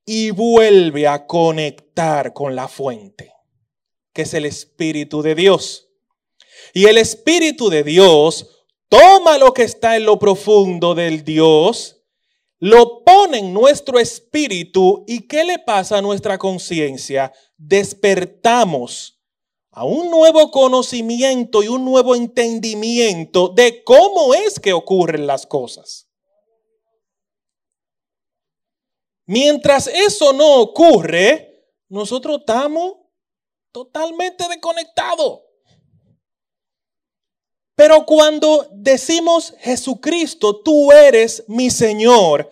[0.05, 3.33] y vuelve a conectar con la fuente,
[4.13, 5.89] que es el Espíritu de Dios.
[6.73, 12.02] Y el Espíritu de Dios toma lo que está en lo profundo del Dios,
[12.63, 17.33] lo pone en nuestro espíritu y ¿qué le pasa a nuestra conciencia?
[17.57, 19.21] Despertamos
[19.71, 26.09] a un nuevo conocimiento y un nuevo entendimiento de cómo es que ocurren las cosas.
[29.25, 32.93] Mientras eso no ocurre, nosotros estamos
[33.73, 35.41] totalmente desconectados.
[37.83, 42.49] Pero cuando decimos, Jesucristo, tú eres mi Señor,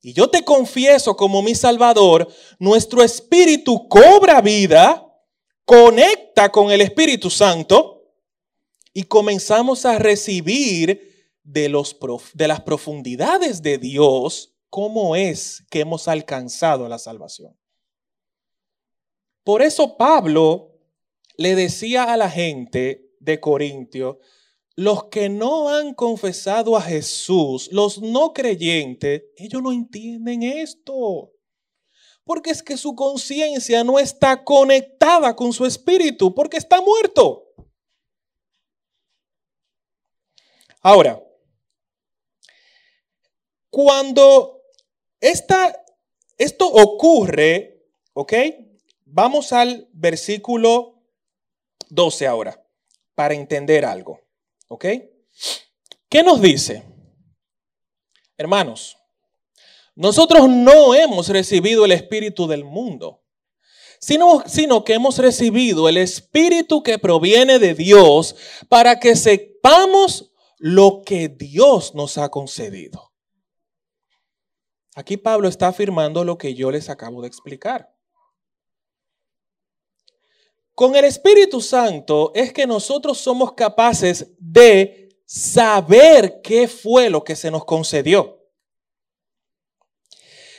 [0.00, 2.26] y yo te confieso como mi Salvador,
[2.58, 5.06] nuestro espíritu cobra vida,
[5.66, 8.10] conecta con el Espíritu Santo
[8.94, 11.94] y comenzamos a recibir de, los,
[12.32, 17.54] de las profundidades de Dios cómo es que hemos alcanzado la salvación.
[19.44, 20.72] Por eso Pablo
[21.36, 24.20] le decía a la gente de Corintio,
[24.78, 31.32] los que no han confesado a Jesús, los no creyentes, ellos no entienden esto.
[32.22, 37.48] Porque es que su conciencia no está conectada con su espíritu, porque está muerto.
[40.80, 41.20] Ahora,
[43.70, 44.62] cuando
[45.18, 48.32] esto ocurre, ¿ok?
[49.06, 51.02] Vamos al versículo
[51.88, 52.64] 12 ahora,
[53.16, 54.27] para entender algo,
[54.68, 54.84] ¿ok?
[56.08, 56.84] ¿Qué nos dice?
[58.36, 58.96] Hermanos,
[59.94, 63.24] nosotros no hemos recibido el espíritu del mundo,
[64.00, 68.36] sino, sino que hemos recibido el espíritu que proviene de Dios
[68.68, 73.12] para que sepamos lo que Dios nos ha concedido.
[74.94, 77.97] Aquí Pablo está afirmando lo que yo les acabo de explicar.
[80.78, 87.34] Con el Espíritu Santo es que nosotros somos capaces de saber qué fue lo que
[87.34, 88.48] se nos concedió.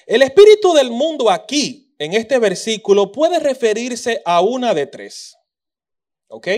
[0.06, 5.38] El espíritu del mundo aquí, en este versículo, puede referirse a una de tres.
[6.28, 6.50] ¿Ok?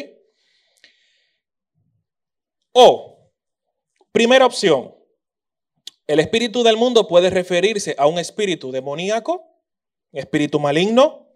[2.71, 3.31] O,
[4.11, 4.95] primera opción,
[6.07, 9.45] el espíritu del mundo puede referirse a un espíritu demoníaco,
[10.13, 11.27] espíritu maligno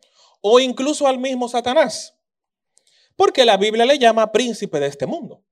[0.41, 2.14] o incluso al mismo Satanás.
[3.15, 5.43] Porque la Biblia le llama príncipe de este mundo.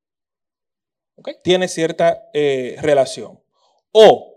[1.43, 3.41] Tiene cierta eh, relación.
[3.91, 4.33] O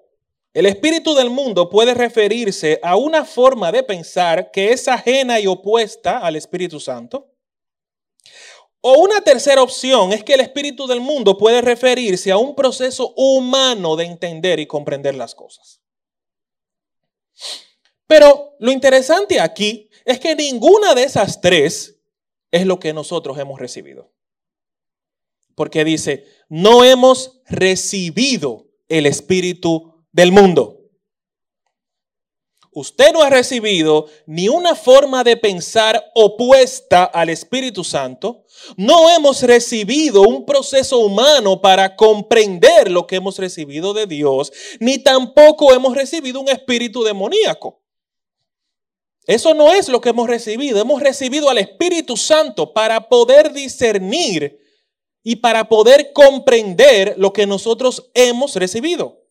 [0.56, 5.46] el espíritu del mundo puede referirse a una forma de pensar que es ajena y
[5.46, 7.30] opuesta al Espíritu Santo.
[8.80, 13.12] O una tercera opción es que el espíritu del mundo puede referirse a un proceso
[13.16, 15.82] humano de entender y comprender las cosas.
[18.06, 21.95] Pero lo interesante aquí es que ninguna de esas tres
[22.50, 24.12] es lo que nosotros hemos recibido.
[25.54, 30.76] Porque dice, no hemos recibido el espíritu del mundo
[32.76, 38.44] usted no ha recibido ni una forma de pensar opuesta al Espíritu Santo,
[38.76, 44.98] no hemos recibido un proceso humano para comprender lo que hemos recibido de Dios, ni
[44.98, 47.80] tampoco hemos recibido un espíritu demoníaco.
[49.26, 50.80] Eso no es lo que hemos recibido.
[50.80, 54.60] Hemos recibido al Espíritu Santo para poder discernir
[55.22, 59.24] y para poder comprender lo que nosotros hemos recibido.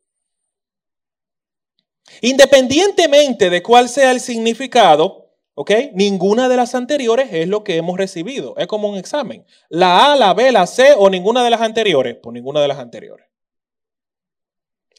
[2.21, 5.71] Independientemente de cuál sea el significado, ¿ok?
[5.93, 8.55] Ninguna de las anteriores es lo que hemos recibido.
[8.57, 9.45] Es como un examen.
[9.69, 12.17] La A, la B, la C o ninguna de las anteriores.
[12.21, 13.27] Pues ninguna de las anteriores.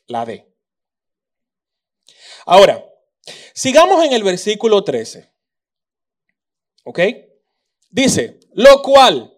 [0.07, 0.49] La D.
[2.47, 2.83] Ahora,
[3.57, 5.33] sigamos en el versículo 13.
[6.85, 7.01] ¿Ok?
[7.91, 9.33] Dice, lo cual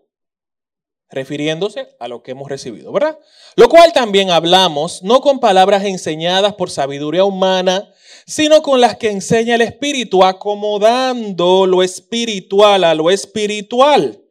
[1.11, 3.19] refiriéndose a lo que hemos recibido, ¿verdad?
[3.57, 7.91] Lo cual también hablamos, no con palabras enseñadas por sabiduría humana,
[8.27, 14.23] sino con las que enseña el Espíritu, acomodando lo espiritual a lo espiritual.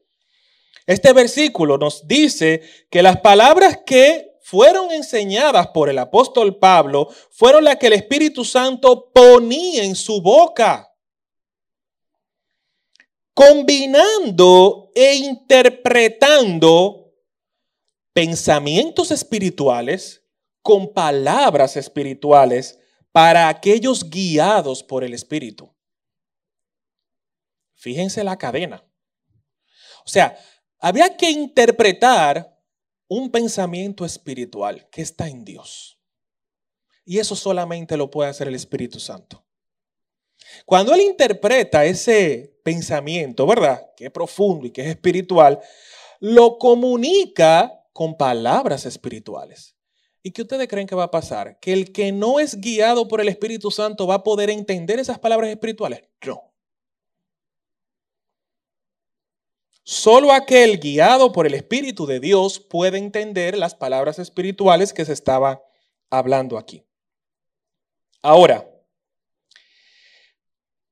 [0.85, 2.61] Este versículo nos dice
[2.91, 8.45] que las palabras que fueron enseñadas por el apóstol Pablo fueron las que el Espíritu
[8.45, 10.89] Santo ponía en su boca
[13.33, 17.13] combinando e interpretando
[18.13, 20.23] pensamientos espirituales
[20.61, 22.79] con palabras espirituales
[23.11, 25.75] para aquellos guiados por el Espíritu.
[27.75, 28.81] Fíjense la cadena.
[30.05, 30.39] O sea,
[30.79, 32.56] había que interpretar
[33.07, 35.99] un pensamiento espiritual que está en Dios.
[37.05, 39.45] Y eso solamente lo puede hacer el Espíritu Santo.
[40.65, 43.91] Cuando él interpreta ese pensamiento, ¿verdad?
[43.95, 45.59] Que es profundo y que es espiritual,
[46.19, 49.75] lo comunica con palabras espirituales.
[50.21, 51.57] ¿Y qué ustedes creen que va a pasar?
[51.59, 55.19] ¿Que el que no es guiado por el Espíritu Santo va a poder entender esas
[55.19, 56.01] palabras espirituales?
[56.25, 56.46] No.
[59.89, 65.13] Solo aquel guiado por el Espíritu de Dios puede entender las palabras espirituales que se
[65.13, 65.63] estaba
[66.09, 66.83] hablando aquí.
[68.21, 68.69] Ahora,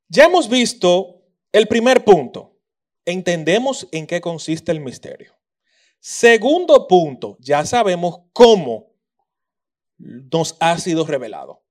[0.08, 2.58] ya hemos visto el primer punto.
[3.04, 5.36] Entendemos en qué consiste el misterio.
[6.00, 8.94] Segundo punto, ya sabemos cómo
[9.98, 11.66] nos ha sido revelado,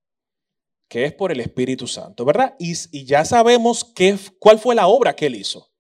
[0.89, 2.55] que es por el Espíritu Santo, ¿verdad?
[2.59, 2.75] Y,
[3.07, 5.74] ya sabemos qué, cuál fue la obra que él hizo,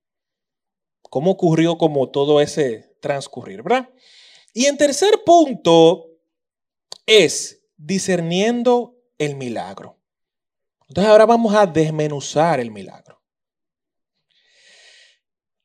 [1.14, 3.88] cómo ocurrió como todo ese transcurrir, ¿verdad?
[4.52, 6.06] Y en tercer punto
[7.06, 9.96] es discerniendo el milagro.
[10.88, 13.22] Entonces ahora vamos a desmenuzar el milagro.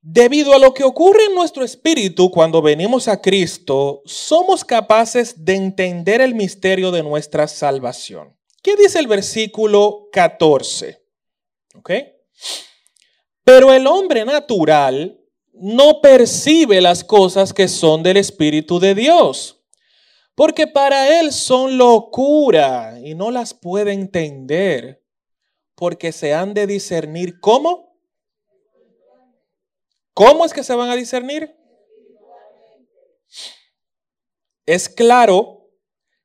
[0.01, 5.55] Debido a lo que ocurre en nuestro espíritu cuando venimos a Cristo, somos capaces de
[5.55, 8.37] entender el misterio de nuestra salvación.
[8.61, 11.03] ¿Qué dice el versículo 14?
[11.73, 11.91] ¿Ok?
[13.43, 15.18] Pero el hombre natural
[15.59, 19.61] no percibe las cosas que son del Espíritu de Dios,
[20.35, 25.03] porque para él son locura y no las puede entender
[25.75, 27.97] porque se han de discernir cómo.
[30.13, 31.55] ¿Cómo es que se van a discernir?
[34.65, 35.71] Es claro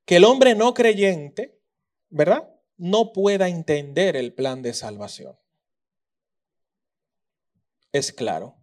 [0.04, 1.60] que el hombre no creyente,
[2.10, 2.52] ¿verdad?
[2.76, 5.38] No pueda entender el plan de salvación.
[7.92, 8.56] Es claro.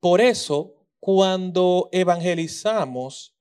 [0.00, 3.34] Por eso, cuando evangelizamos,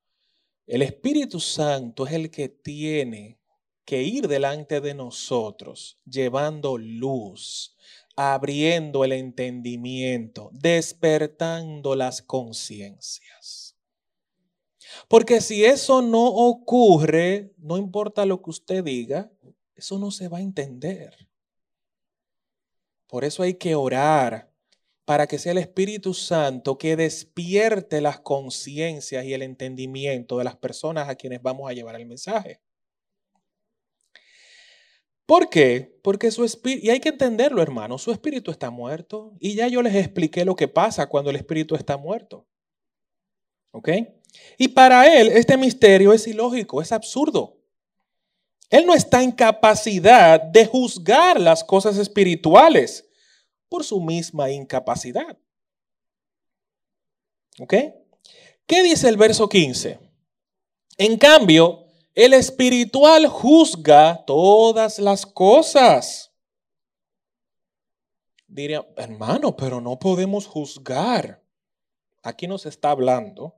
[0.68, 3.40] el Espíritu Santo es el que tiene
[3.86, 7.76] que ir delante de nosotros llevando luz,
[8.16, 13.76] abriendo el entendimiento, despertando las conciencias.
[15.08, 19.32] Porque si eso no ocurre, no importa lo que usted diga,
[19.76, 21.28] eso no se va a entender.
[23.08, 24.55] Por eso hay que orar
[25.06, 30.58] para que sea el Espíritu Santo que despierte las conciencias y el entendimiento de las
[30.58, 32.60] personas a quienes vamos a llevar el mensaje.
[35.28, 36.00] ¿Por qué?
[36.04, 39.34] Porque su espíritu, y hay que entenderlo hermano, su espíritu está muerto.
[39.40, 42.48] Y ya yo les expliqué lo que pasa cuando el espíritu está muerto.
[43.72, 43.90] ¿Ok?
[44.58, 47.58] Y para él este misterio es ilógico, es absurdo.
[48.70, 53.08] Él no está en capacidad de juzgar las cosas espirituales
[53.76, 55.38] por su misma incapacidad.
[57.60, 57.74] ¿Ok?
[58.66, 60.00] ¿Qué dice el verso 15?
[60.98, 66.32] En cambio, el espiritual juzga todas las cosas.
[68.48, 71.44] Diría, hermano, pero no podemos juzgar.
[72.24, 73.56] Aquí nos está hablando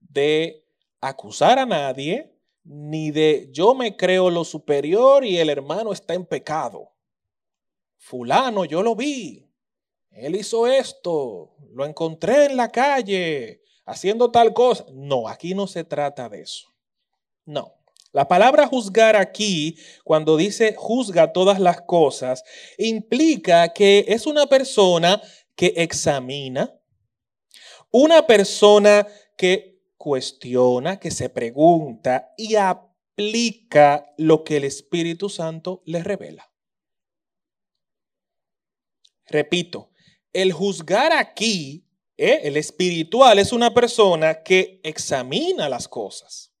[0.00, 0.66] de
[1.00, 6.26] acusar a nadie, ni de yo me creo lo superior y el hermano está en
[6.26, 6.90] pecado.
[7.98, 9.49] Fulano, yo lo vi.
[10.10, 14.84] Él hizo esto, lo encontré en la calle haciendo tal cosa.
[14.92, 16.74] No, aquí no se trata de eso.
[17.44, 17.74] No.
[18.12, 22.42] La palabra juzgar aquí, cuando dice juzga todas las cosas,
[22.76, 25.22] implica que es una persona
[25.54, 26.74] que examina,
[27.92, 29.06] una persona
[29.36, 36.50] que cuestiona, que se pregunta y aplica lo que el Espíritu Santo le revela.
[39.26, 39.89] Repito,
[40.32, 41.84] el juzgar aquí,
[42.16, 42.40] ¿eh?
[42.44, 46.52] el espiritual, es una persona que examina las cosas.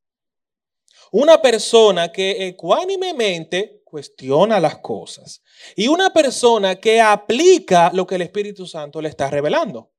[1.12, 5.42] Una persona que ecuánimemente cuestiona las cosas.
[5.74, 9.90] Y una persona que aplica lo que el Espíritu Santo le está revelando.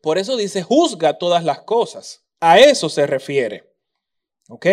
[0.00, 2.24] Por eso dice, juzga todas las cosas.
[2.40, 3.74] A eso se refiere.
[4.48, 4.66] ¿Ok?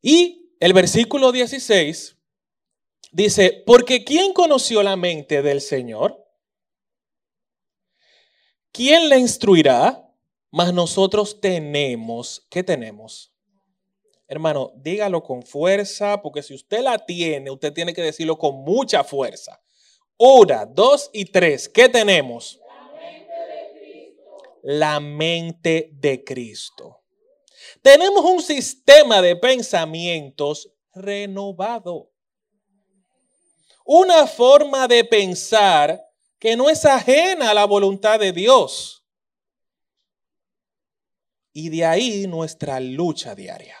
[0.00, 2.16] Y el versículo 16
[3.14, 6.22] dice, porque ¿quién conoció la mente del Señor?
[8.70, 10.00] ¿Quién le instruirá?
[10.50, 13.32] Mas nosotros tenemos, ¿qué tenemos?
[14.28, 19.02] Hermano, dígalo con fuerza, porque si usted la tiene, usted tiene que decirlo con mucha
[19.02, 19.60] fuerza.
[20.16, 22.60] Una, dos y tres, ¿qué tenemos?
[24.64, 27.02] la mente de Cristo.
[27.82, 32.13] Tenemos un sistema de pensamientos renovado.
[33.84, 36.02] Una forma de pensar
[36.38, 39.04] que no es ajena a la voluntad de Dios.
[41.52, 43.76] Y de ahí nuestra lucha diaria.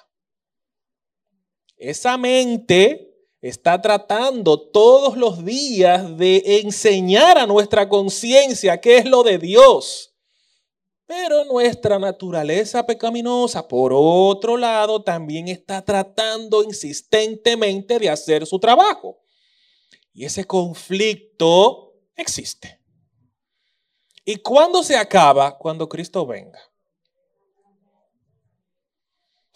[1.76, 9.22] Esa mente está tratando todos los días de enseñar a nuestra conciencia qué es lo
[9.22, 10.14] de Dios
[11.06, 19.18] pero nuestra naturaleza pecaminosa, por otro lado, también está tratando insistentemente de hacer su trabajo.
[20.14, 22.80] Y ese conflicto existe.
[24.24, 25.58] ¿Y cuándo se acaba?
[25.58, 26.60] Cuando Cristo venga.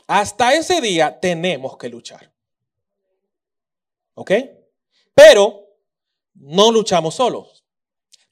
[0.06, 2.30] Hasta ese día tenemos que luchar.
[4.14, 4.32] ¿Ok?
[5.14, 5.64] Pero
[6.34, 7.64] no luchamos solos.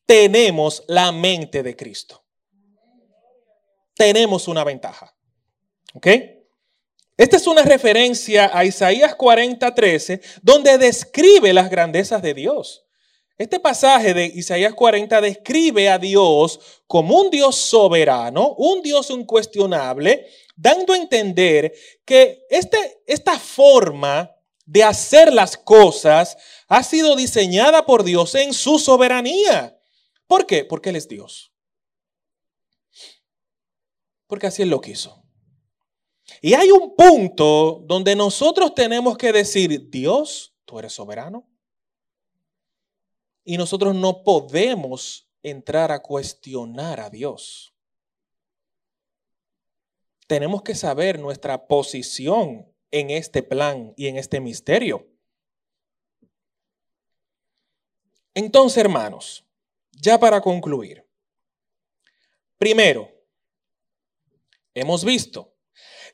[0.05, 2.27] Tenemos la mente de Cristo
[3.97, 5.15] tenemos una ventaja.
[5.95, 6.07] ¿Ok?
[7.17, 12.85] Esta es una referencia a Isaías 40, 13, donde describe las grandezas de Dios.
[13.39, 20.27] Este pasaje de Isaías 40 describe a Dios como un Dios soberano, un Dios incuestionable,
[20.57, 21.73] dando a entender
[22.05, 26.37] que este, esta forma de hacer las cosas
[26.69, 29.79] ha sido diseñada por Dios en su soberanía.
[30.27, 30.65] ¿Por qué?
[30.65, 31.53] Porque Él es Dios.
[34.27, 35.26] Porque así Él lo quiso.
[36.41, 41.49] Y hay un punto donde nosotros tenemos que decir, Dios, tú eres soberano.
[43.45, 47.73] Y nosotros no podemos entrar a cuestionar a Dios.
[50.27, 55.07] Tenemos que saber nuestra posición en este plan y en este misterio.
[58.35, 59.47] Entonces, hermanos,
[59.93, 61.07] ya para concluir.
[62.59, 63.11] Primero,
[64.75, 65.56] hemos visto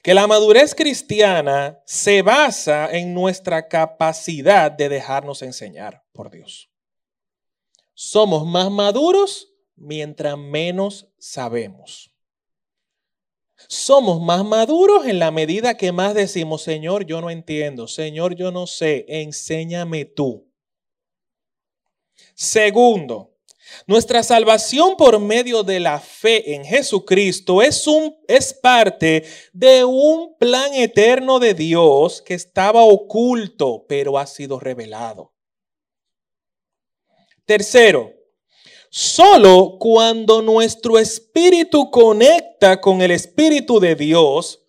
[0.03, 6.69] que la madurez cristiana se basa en nuestra capacidad de dejarnos enseñar por Dios.
[7.95, 12.11] Somos más maduros mientras menos sabemos.
[13.69, 18.51] Somos más maduros en la medida que más decimos, Señor, yo no entiendo, Señor, yo
[18.51, 20.51] no sé, enséñame tú.
[22.35, 23.32] Segundo,
[23.87, 30.37] nuestra salvación por medio de la fe en Jesucristo es, un, es parte de un
[30.39, 35.33] plan eterno de Dios que estaba oculto, pero ha sido revelado.
[37.45, 38.13] Tercero,
[38.91, 44.61] solo cuando nuestro espíritu conecta con el espíritu de Dios,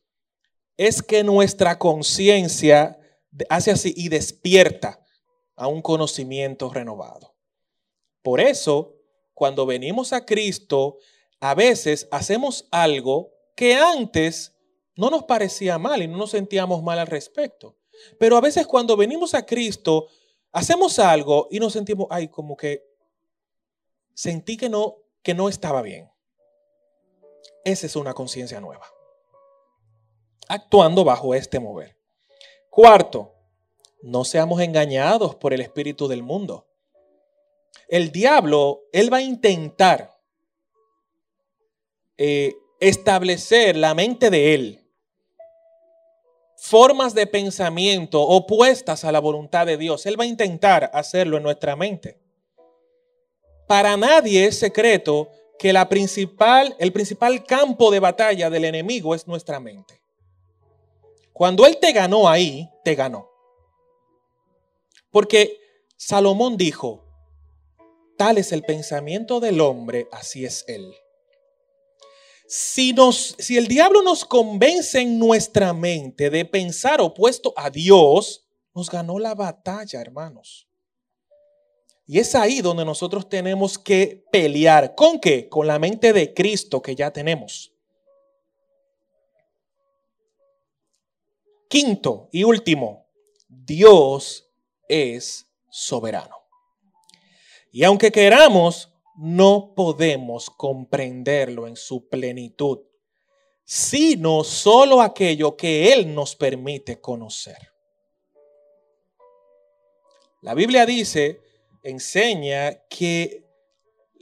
[0.76, 3.00] es que nuestra conciencia
[3.50, 5.00] hace así y despierta
[5.56, 7.33] a un conocimiento renovado.
[8.24, 8.96] Por eso,
[9.34, 10.98] cuando venimos a Cristo,
[11.40, 14.56] a veces hacemos algo que antes
[14.96, 17.76] no nos parecía mal y no nos sentíamos mal al respecto.
[18.18, 20.08] Pero a veces cuando venimos a Cristo,
[20.52, 22.84] hacemos algo y nos sentimos, ay, como que
[24.14, 26.10] sentí que no, que no estaba bien.
[27.66, 28.88] Esa es una conciencia nueva.
[30.48, 31.98] Actuando bajo este mover.
[32.70, 33.34] Cuarto,
[34.02, 36.68] no seamos engañados por el espíritu del mundo.
[37.94, 40.20] El diablo, él va a intentar
[42.18, 44.84] eh, establecer la mente de él
[46.58, 50.08] formas de pensamiento opuestas a la voluntad de Dios.
[50.08, 52.18] Él va a intentar hacerlo en nuestra mente.
[53.68, 55.30] Para nadie es secreto
[55.60, 60.02] que la principal, el principal campo de batalla del enemigo es nuestra mente.
[61.32, 63.30] Cuando Él te ganó ahí, te ganó.
[65.12, 65.60] Porque
[65.96, 67.03] Salomón dijo,
[68.18, 70.94] tal es el pensamiento del hombre, así es Él.
[72.48, 78.46] Si, nos, si el diablo nos convence en nuestra mente de pensar opuesto a Dios,
[78.76, 80.68] nos ganó la batalla, hermanos.
[82.06, 84.94] Y es ahí donde nosotros tenemos que pelear.
[84.94, 85.48] ¿Con qué?
[85.48, 87.74] Con la mente de Cristo que ya tenemos.
[91.70, 93.08] Quinto y último,
[93.48, 94.48] Dios
[94.88, 96.43] es soberano.
[97.76, 102.82] Y aunque queramos, no podemos comprenderlo en su plenitud,
[103.66, 107.58] sino solo aquello que Él nos permite conocer.
[110.44, 111.42] La Biblia dice,
[111.82, 113.44] enseña que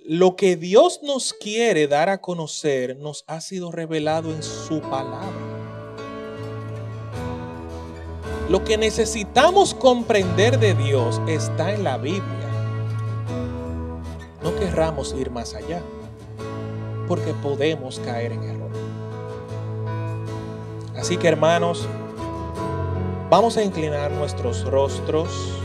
[0.06, 5.30] lo que Dios nos quiere dar a conocer nos ha sido revelado en su palabra.
[8.48, 12.51] Lo que necesitamos comprender de Dios está en la Biblia
[14.44, 15.82] no querramos ir más allá,
[17.08, 18.72] porque podemos caer en error.
[20.96, 21.88] Así que hermanos,
[23.30, 25.58] vamos a inclinar nuestros rostros.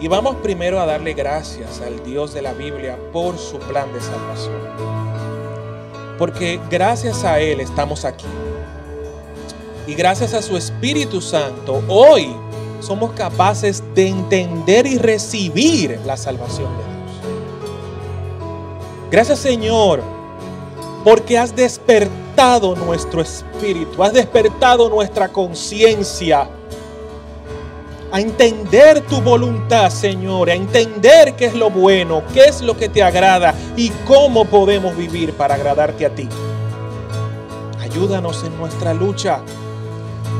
[0.00, 4.00] Y vamos primero a darle gracias al Dios de la Biblia por su plan de
[4.00, 4.60] salvación.
[6.18, 8.26] Porque gracias a Él estamos aquí.
[9.86, 12.34] Y gracias a su Espíritu Santo, hoy
[12.82, 16.92] somos capaces de entender y recibir la salvación de Dios.
[19.10, 20.02] Gracias Señor,
[21.04, 26.48] porque has despertado nuestro espíritu, has despertado nuestra conciencia
[28.12, 32.90] a entender tu voluntad, Señor, a entender qué es lo bueno, qué es lo que
[32.90, 36.28] te agrada y cómo podemos vivir para agradarte a ti.
[37.80, 39.40] Ayúdanos en nuestra lucha.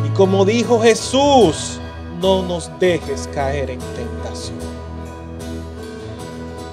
[0.07, 1.80] Y como dijo Jesús,
[2.23, 4.59] no nos dejes caer en tentación.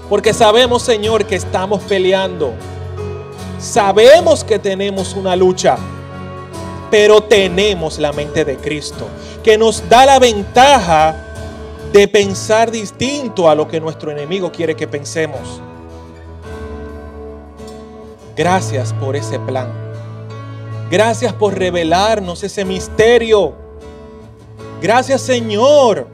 [0.07, 2.53] Porque sabemos, Señor, que estamos peleando.
[3.59, 5.75] Sabemos que tenemos una lucha,
[6.91, 9.07] pero tenemos la mente de Cristo,
[9.43, 11.15] que nos da la ventaja
[11.91, 15.61] de pensar distinto a lo que nuestro enemigo quiere que pensemos.
[18.37, 19.67] Gracias por ese plan.
[20.89, 23.68] Gracias por revelarnos ese misterio
[24.81, 26.07] Gracias Señor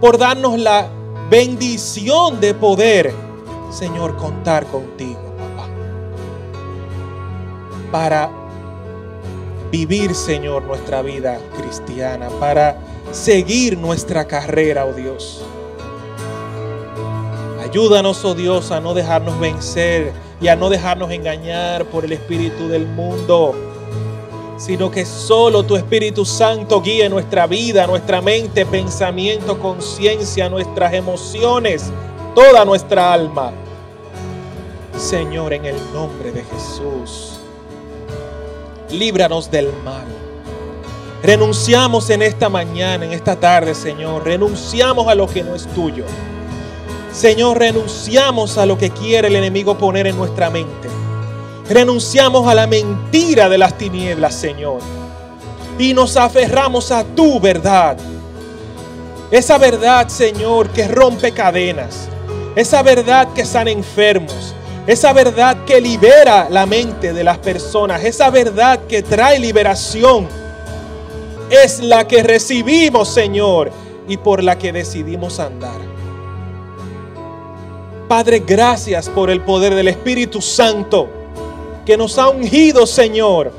[0.00, 0.88] por darnos la
[1.30, 3.12] bendición de poder,
[3.70, 5.68] Señor, contar contigo, papá.
[7.90, 8.30] Para
[9.70, 12.78] vivir, Señor, nuestra vida cristiana, para
[13.10, 15.44] seguir nuestra carrera, oh Dios.
[17.62, 22.68] Ayúdanos, oh Dios, a no dejarnos vencer y a no dejarnos engañar por el espíritu
[22.68, 23.54] del mundo
[24.58, 31.90] sino que solo tu Espíritu Santo guíe nuestra vida, nuestra mente, pensamiento, conciencia, nuestras emociones,
[32.34, 33.52] toda nuestra alma.
[34.98, 37.38] Señor, en el nombre de Jesús,
[38.90, 40.06] líbranos del mal.
[41.22, 44.24] Renunciamos en esta mañana, en esta tarde, Señor.
[44.24, 46.04] Renunciamos a lo que no es tuyo.
[47.12, 50.87] Señor, renunciamos a lo que quiere el enemigo poner en nuestra mente.
[51.68, 54.80] Renunciamos a la mentira de las tinieblas, Señor.
[55.78, 57.98] Y nos aferramos a tu verdad.
[59.30, 62.08] Esa verdad, Señor, que rompe cadenas.
[62.56, 64.54] Esa verdad que sana enfermos.
[64.86, 68.02] Esa verdad que libera la mente de las personas.
[68.02, 70.26] Esa verdad que trae liberación.
[71.50, 73.70] Es la que recibimos, Señor,
[74.08, 75.80] y por la que decidimos andar.
[78.08, 81.17] Padre, gracias por el poder del Espíritu Santo
[81.88, 83.50] que nos ha ungido, Señor,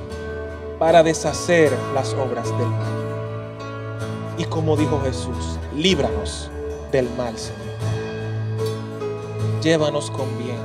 [0.77, 4.35] para deshacer las obras del mal.
[4.37, 6.51] Y como dijo Jesús, líbranos
[6.91, 7.59] del mal, Señor.
[9.63, 10.59] Llévanos con bien.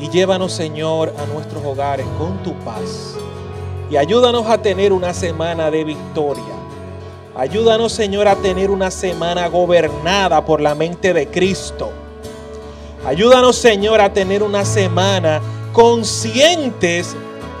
[0.00, 3.14] Y llévanos, Señor, a nuestros hogares con tu paz.
[3.90, 6.44] Y ayúdanos a tener una semana de victoria.
[7.36, 11.90] Ayúdanos, Señor, a tener una semana gobernada por la mente de Cristo
[13.06, 15.40] Ayúdanos, Señor, a tener una semana
[15.76, 17.14] conscientes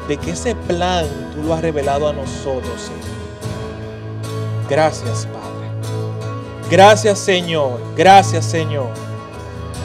[0.08, 1.04] de que ese plan
[1.34, 3.16] tú lo has revelado a nosotros, Señor.
[4.70, 5.68] Gracias, Padre.
[6.70, 7.78] Gracias, Señor.
[7.94, 8.88] Gracias, Señor.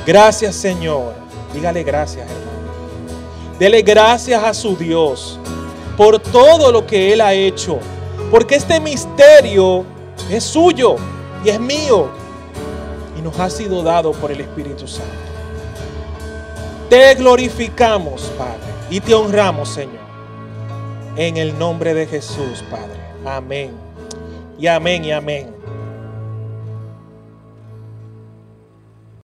[0.08, 1.14] Gracias, Señor.
[1.54, 3.60] Dígale gracias, hermano.
[3.60, 5.38] Dele gracias a su Dios
[5.98, 7.80] por todo lo que Él ha hecho.
[8.32, 9.84] Porque este misterio
[10.30, 10.96] es suyo
[11.44, 12.08] y es mío.
[13.20, 15.31] Y nos ha sido dado por el Espíritu Santo.
[16.92, 20.02] Te glorificamos, Padre, y te honramos, Señor.
[21.16, 23.00] En el nombre de Jesús, Padre.
[23.26, 23.72] Amén.
[24.60, 25.61] Y amén y amén.